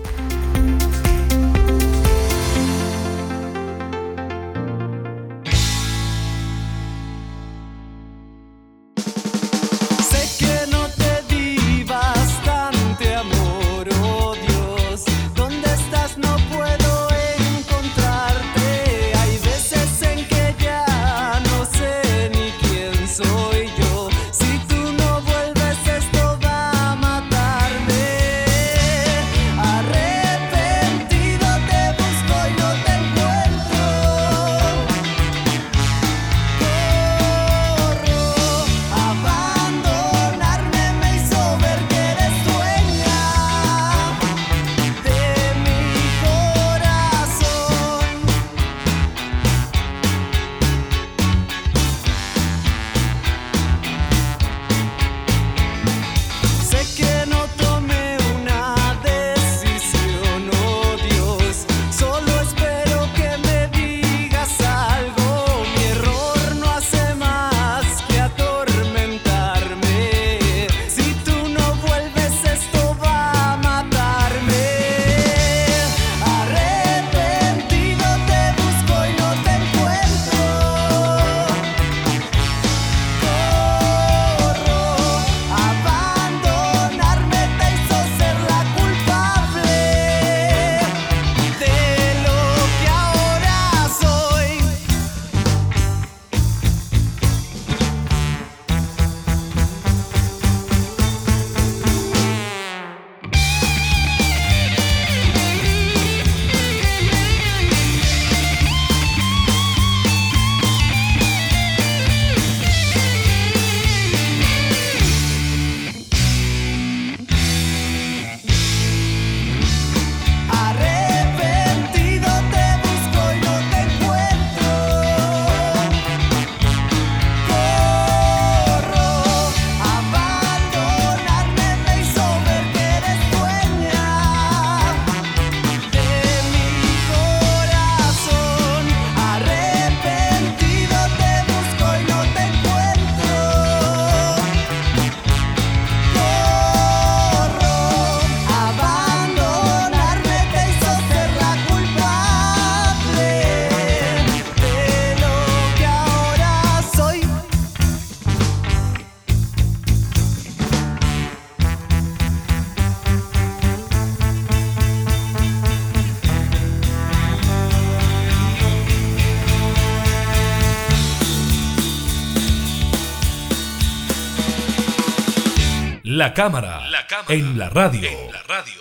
La 176.25 176.33
cámara, 176.33 176.81
en 177.29 177.59
la 177.59 177.69
radio. 177.69 178.09
En 178.09 178.33
la 178.33 178.43
radio. 178.45 178.81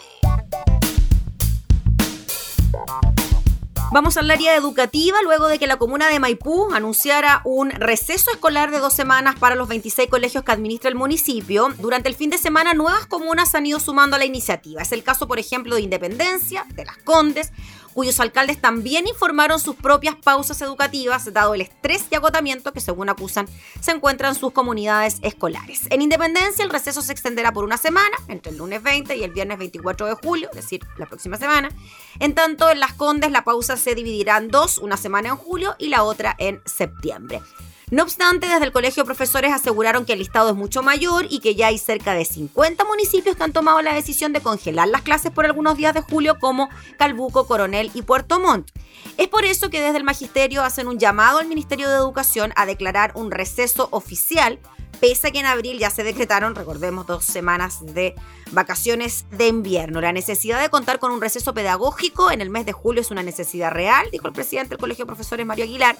Vamos 3.91 4.15
al 4.15 4.31
área 4.31 4.55
educativa 4.55 5.21
luego 5.23 5.49
de 5.49 5.59
que 5.59 5.67
la 5.67 5.75
comuna 5.75 6.07
de 6.07 6.21
Maipú 6.21 6.73
anunciara 6.73 7.41
un 7.43 7.69
receso 7.71 8.31
escolar 8.31 8.71
de 8.71 8.79
dos 8.79 8.93
semanas 8.93 9.35
para 9.37 9.55
los 9.55 9.67
26 9.67 10.09
colegios 10.09 10.45
que 10.45 10.53
administra 10.53 10.89
el 10.89 10.95
municipio. 10.95 11.67
Durante 11.79 12.07
el 12.07 12.15
fin 12.15 12.29
de 12.29 12.37
semana 12.37 12.73
nuevas 12.73 13.07
comunas 13.07 13.53
han 13.55 13.65
ido 13.65 13.81
sumando 13.81 14.15
a 14.15 14.19
la 14.19 14.25
iniciativa. 14.25 14.81
Es 14.81 14.93
el 14.93 15.03
caso, 15.03 15.27
por 15.27 15.37
ejemplo, 15.37 15.75
de 15.75 15.81
Independencia, 15.81 16.65
de 16.73 16.85
Las 16.85 16.97
Condes, 16.99 17.51
cuyos 17.93 18.19
alcaldes 18.19 18.59
también 18.59 19.07
informaron 19.07 19.59
sus 19.59 19.75
propias 19.75 20.15
pausas 20.15 20.61
educativas, 20.61 21.31
dado 21.31 21.53
el 21.53 21.61
estrés 21.61 22.05
y 22.11 22.15
agotamiento 22.15 22.73
que, 22.73 22.81
según 22.81 23.09
acusan, 23.09 23.47
se 23.79 23.91
encuentran 23.91 24.33
en 24.33 24.39
sus 24.39 24.51
comunidades 24.51 25.19
escolares. 25.21 25.87
En 25.89 26.01
Independencia, 26.01 26.63
el 26.63 26.71
receso 26.71 27.01
se 27.01 27.11
extenderá 27.11 27.51
por 27.51 27.63
una 27.63 27.77
semana, 27.77 28.17
entre 28.27 28.51
el 28.51 28.57
lunes 28.57 28.83
20 28.83 29.15
y 29.15 29.23
el 29.23 29.31
viernes 29.31 29.57
24 29.57 30.07
de 30.07 30.15
julio, 30.15 30.49
es 30.51 30.55
decir, 30.55 30.81
la 30.97 31.05
próxima 31.05 31.37
semana. 31.37 31.69
En 32.19 32.35
tanto, 32.35 32.69
en 32.69 32.79
Las 32.79 32.93
Condes, 32.93 33.31
la 33.31 33.43
pausa 33.43 33.77
se 33.77 33.95
dividirá 33.95 34.37
en 34.37 34.49
dos, 34.49 34.77
una 34.77 34.97
semana 34.97 35.29
en 35.29 35.37
julio 35.37 35.75
y 35.77 35.87
la 35.87 36.03
otra 36.03 36.35
en 36.37 36.61
septiembre. 36.65 37.41
No 37.91 38.03
obstante, 38.03 38.47
desde 38.47 38.65
el 38.65 38.71
Colegio 38.71 39.05
Profesores 39.05 39.51
aseguraron 39.51 40.05
que 40.05 40.13
el 40.13 40.19
listado 40.19 40.49
es 40.49 40.55
mucho 40.55 40.81
mayor 40.81 41.27
y 41.29 41.39
que 41.39 41.55
ya 41.55 41.67
hay 41.67 41.77
cerca 41.77 42.13
de 42.13 42.25
50 42.25 42.83
municipios 42.85 43.35
que 43.35 43.43
han 43.43 43.53
tomado 43.53 43.81
la 43.81 43.93
decisión 43.93 44.33
de 44.33 44.41
congelar 44.41 44.87
las 44.87 45.01
clases 45.01 45.31
por 45.31 45.45
algunos 45.45 45.77
días 45.77 45.93
de 45.93 46.01
julio, 46.01 46.39
como 46.39 46.69
Calbuco, 46.97 47.45
Coronel 47.45 47.91
y 47.93 48.01
Puerto 48.01 48.39
Montt. 48.39 48.71
Es 49.17 49.27
por 49.27 49.45
eso 49.45 49.69
que 49.69 49.81
desde 49.81 49.97
el 49.97 50.03
Magisterio 50.03 50.63
hacen 50.63 50.87
un 50.87 50.97
llamado 50.97 51.39
al 51.39 51.47
Ministerio 51.47 51.89
de 51.89 51.95
Educación 51.95 52.53
a 52.55 52.65
declarar 52.65 53.11
un 53.15 53.31
receso 53.31 53.89
oficial, 53.91 54.59
pese 55.03 55.27
a 55.27 55.31
que 55.31 55.39
en 55.39 55.45
abril 55.45 55.79
ya 55.79 55.89
se 55.89 56.01
decretaron, 56.01 56.55
recordemos, 56.55 57.05
dos 57.05 57.25
semanas 57.25 57.85
de 57.93 58.15
vacaciones 58.51 59.25
de 59.31 59.49
invierno. 59.49 59.99
La 59.99 60.13
necesidad 60.13 60.61
de 60.61 60.69
contar 60.69 60.99
con 60.99 61.11
un 61.11 61.19
receso 61.19 61.53
pedagógico 61.53 62.31
en 62.31 62.39
el 62.39 62.49
mes 62.49 62.65
de 62.65 62.71
julio 62.71 63.01
es 63.01 63.11
una 63.11 63.21
necesidad 63.21 63.71
real, 63.71 64.07
dijo 64.13 64.29
el 64.29 64.33
presidente 64.33 64.69
del 64.69 64.77
Colegio 64.77 65.03
de 65.03 65.07
Profesores, 65.07 65.45
Mario 65.45 65.65
Aguilar. 65.65 65.97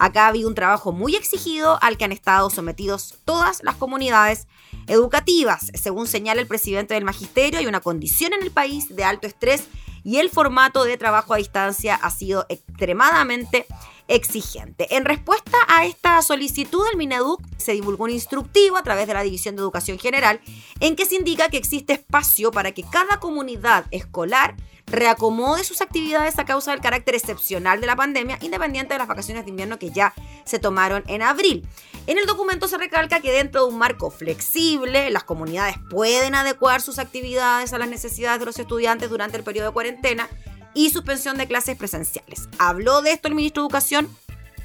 Acá 0.00 0.24
ha 0.24 0.28
habido 0.30 0.48
un 0.48 0.56
trabajo 0.56 0.90
muy 0.90 1.14
exigido 1.14 1.78
al 1.80 1.96
que 1.96 2.06
han 2.06 2.10
estado 2.10 2.50
sometidos 2.50 3.14
todas 3.24 3.62
las 3.62 3.76
comunidades 3.76 4.48
educativas. 4.88 5.70
Según 5.74 6.08
señala 6.08 6.40
el 6.40 6.48
presidente 6.48 6.94
del 6.94 7.04
magisterio, 7.04 7.60
hay 7.60 7.68
una 7.68 7.78
condición 7.78 8.32
en 8.32 8.42
el 8.42 8.50
país 8.50 8.96
de 8.96 9.04
alto 9.04 9.28
estrés 9.28 9.68
y 10.02 10.16
el 10.16 10.28
formato 10.28 10.82
de 10.82 10.96
trabajo 10.96 11.34
a 11.34 11.36
distancia 11.36 11.94
ha 11.94 12.10
sido 12.10 12.46
extremadamente 12.48 13.66
exigente. 14.10 14.94
En 14.94 15.04
respuesta 15.04 15.56
a 15.68 15.86
esta 15.86 16.20
solicitud 16.20 16.84
del 16.88 16.98
Mineduc, 16.98 17.40
se 17.56 17.72
divulgó 17.72 18.04
un 18.04 18.10
instructivo 18.10 18.76
a 18.76 18.82
través 18.82 19.06
de 19.06 19.14
la 19.14 19.22
División 19.22 19.54
de 19.54 19.62
Educación 19.62 19.98
General 19.98 20.40
en 20.80 20.96
que 20.96 21.06
se 21.06 21.14
indica 21.14 21.48
que 21.48 21.56
existe 21.56 21.92
espacio 21.92 22.50
para 22.50 22.72
que 22.72 22.82
cada 22.82 23.20
comunidad 23.20 23.86
escolar 23.92 24.56
reacomode 24.86 25.62
sus 25.62 25.80
actividades 25.80 26.38
a 26.40 26.44
causa 26.44 26.72
del 26.72 26.80
carácter 26.80 27.14
excepcional 27.14 27.80
de 27.80 27.86
la 27.86 27.94
pandemia, 27.94 28.38
independiente 28.40 28.94
de 28.94 28.98
las 28.98 29.06
vacaciones 29.06 29.44
de 29.44 29.50
invierno 29.50 29.78
que 29.78 29.90
ya 29.90 30.12
se 30.44 30.58
tomaron 30.58 31.04
en 31.06 31.22
abril. 31.22 31.68
En 32.08 32.18
el 32.18 32.26
documento 32.26 32.66
se 32.66 32.78
recalca 32.78 33.20
que 33.20 33.30
dentro 33.30 33.62
de 33.62 33.72
un 33.72 33.78
marco 33.78 34.10
flexible, 34.10 35.10
las 35.10 35.22
comunidades 35.22 35.76
pueden 35.88 36.34
adecuar 36.34 36.80
sus 36.80 36.98
actividades 36.98 37.72
a 37.72 37.78
las 37.78 37.88
necesidades 37.88 38.40
de 38.40 38.46
los 38.46 38.58
estudiantes 38.58 39.08
durante 39.08 39.36
el 39.36 39.44
periodo 39.44 39.68
de 39.68 39.74
cuarentena 39.74 40.28
y 40.74 40.90
suspensión 40.90 41.38
de 41.38 41.46
clases 41.46 41.76
presenciales. 41.76 42.48
Habló 42.58 43.02
de 43.02 43.12
esto 43.12 43.28
el 43.28 43.34
ministro 43.34 43.62
de 43.62 43.66
Educación, 43.66 44.08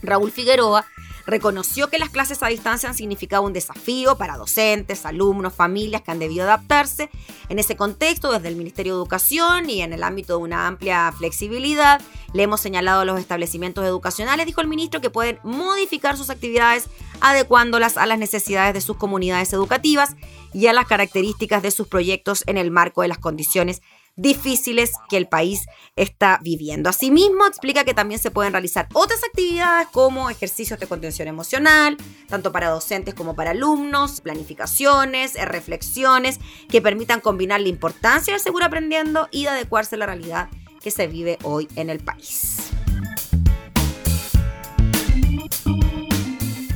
Raúl 0.01 0.31
Figueroa, 0.31 0.85
reconoció 1.25 1.89
que 1.89 1.99
las 1.99 2.09
clases 2.09 2.43
a 2.43 2.47
distancia 2.47 2.87
han 2.89 2.95
significado 2.95 3.43
un 3.43 3.53
desafío 3.53 4.17
para 4.17 4.37
docentes, 4.37 5.05
alumnos, 5.05 5.53
familias 5.53 6.01
que 6.01 6.11
han 6.11 6.19
debido 6.19 6.43
adaptarse. 6.43 7.09
En 7.49 7.59
ese 7.59 7.75
contexto, 7.75 8.31
desde 8.31 8.47
el 8.47 8.55
Ministerio 8.55 8.93
de 8.93 8.99
Educación 8.99 9.69
y 9.69 9.81
en 9.81 9.93
el 9.93 10.03
ámbito 10.03 10.37
de 10.37 10.43
una 10.43 10.67
amplia 10.67 11.11
flexibilidad, 11.17 12.01
le 12.33 12.43
hemos 12.43 12.61
señalado 12.61 13.01
a 13.01 13.05
los 13.05 13.19
establecimientos 13.19 13.85
educacionales, 13.85 14.45
dijo 14.45 14.61
el 14.61 14.67
ministro, 14.67 15.01
que 15.01 15.09
pueden 15.09 15.39
modificar 15.43 16.17
sus 16.17 16.29
actividades 16.29 16.89
adecuándolas 17.21 17.97
a 17.97 18.05
las 18.05 18.19
necesidades 18.19 18.73
de 18.73 18.81
sus 18.81 18.97
comunidades 18.97 19.51
educativas 19.53 20.15
y 20.53 20.67
a 20.67 20.73
las 20.73 20.85
características 20.85 21.63
de 21.63 21.71
sus 21.71 21.87
proyectos 21.87 22.43
en 22.45 22.57
el 22.57 22.71
marco 22.71 23.01
de 23.01 23.07
las 23.07 23.17
condiciones 23.17 23.81
difíciles 24.15 24.91
que 25.09 25.17
el 25.17 25.27
país 25.27 25.65
está 25.95 26.39
viviendo. 26.41 26.89
Asimismo, 26.89 27.45
explica 27.47 27.83
que 27.83 27.93
también 27.93 28.19
se 28.19 28.31
pueden 28.31 28.53
realizar 28.53 28.87
otras 28.93 29.23
actividades 29.23 29.87
como 29.91 30.29
ejercicios 30.29 30.79
de 30.79 30.87
contención 30.87 31.27
emocional, 31.27 31.97
tanto 32.27 32.51
para 32.51 32.69
docentes 32.69 33.13
como 33.13 33.35
para 33.35 33.51
alumnos, 33.51 34.21
planificaciones, 34.21 35.33
reflexiones 35.45 36.39
que 36.69 36.81
permitan 36.81 37.21
combinar 37.21 37.61
la 37.61 37.69
importancia 37.69 38.33
del 38.33 38.41
seguro 38.41 38.65
aprendiendo 38.65 39.27
y 39.31 39.43
de 39.43 39.49
adecuarse 39.49 39.95
a 39.95 39.99
la 39.99 40.05
realidad 40.05 40.49
que 40.81 40.91
se 40.91 41.07
vive 41.07 41.37
hoy 41.43 41.67
en 41.75 41.89
el 41.89 41.99
país. 41.99 42.57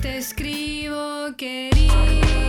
Te 0.01 0.17
escribo, 0.17 1.35
querido. 1.37 2.48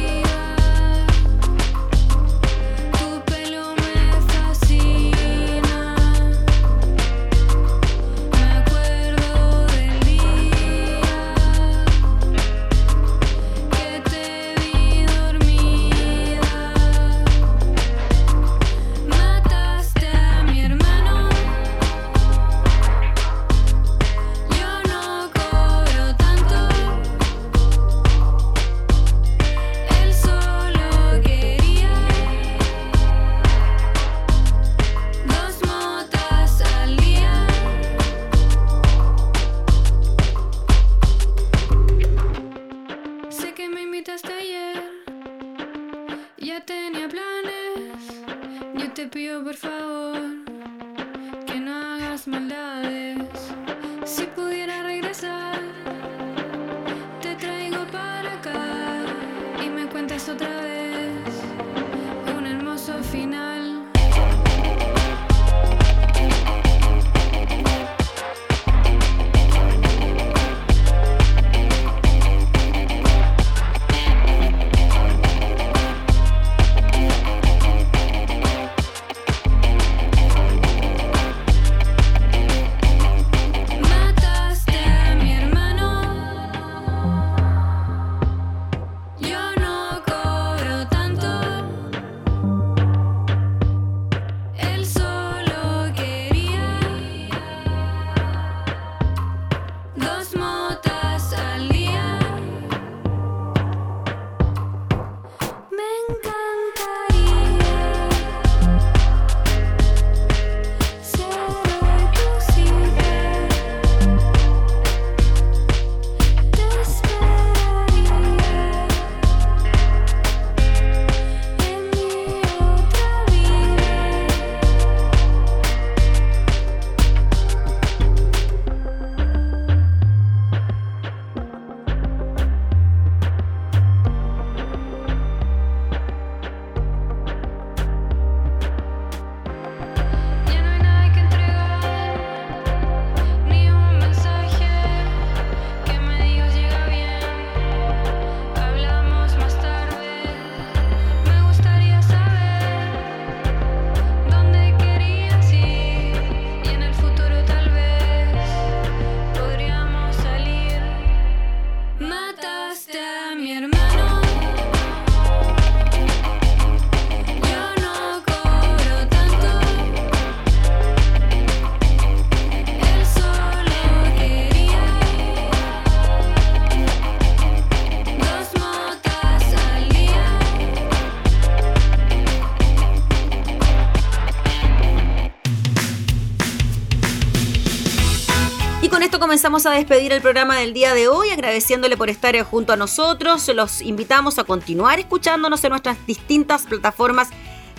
Comenzamos 189.40 189.64
a 189.64 189.70
despedir 189.70 190.12
el 190.12 190.20
programa 190.20 190.58
del 190.58 190.74
día 190.74 190.92
de 190.92 191.08
hoy, 191.08 191.30
agradeciéndole 191.30 191.96
por 191.96 192.10
estar 192.10 192.38
junto 192.42 192.74
a 192.74 192.76
nosotros. 192.76 193.48
Los 193.54 193.80
invitamos 193.80 194.38
a 194.38 194.44
continuar 194.44 194.98
escuchándonos 194.98 195.64
en 195.64 195.70
nuestras 195.70 195.96
distintas 196.06 196.66
plataformas 196.66 197.30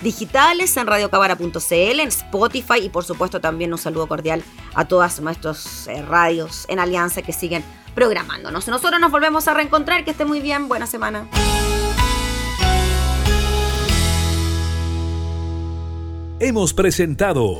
digitales 0.01 0.75
en 0.77 0.87
radiocabara.cl, 0.87 1.99
en 1.99 2.07
Spotify 2.07 2.79
y 2.81 2.89
por 2.89 3.03
supuesto 3.03 3.39
también 3.41 3.71
un 3.71 3.77
saludo 3.77 4.07
cordial 4.07 4.41
a 4.73 4.85
todas 4.85 5.21
nuestros 5.21 5.85
eh, 5.85 6.01
radios 6.01 6.65
en 6.67 6.79
alianza 6.79 7.21
que 7.21 7.31
siguen 7.31 7.63
programándonos. 7.93 8.67
Nosotros 8.67 8.99
nos 8.99 9.11
volvemos 9.11 9.47
a 9.47 9.53
reencontrar, 9.53 10.03
que 10.03 10.09
esté 10.09 10.25
muy 10.25 10.39
bien, 10.39 10.67
buena 10.67 10.87
semana. 10.87 11.27
Hemos 16.39 16.73
presentado 16.73 17.59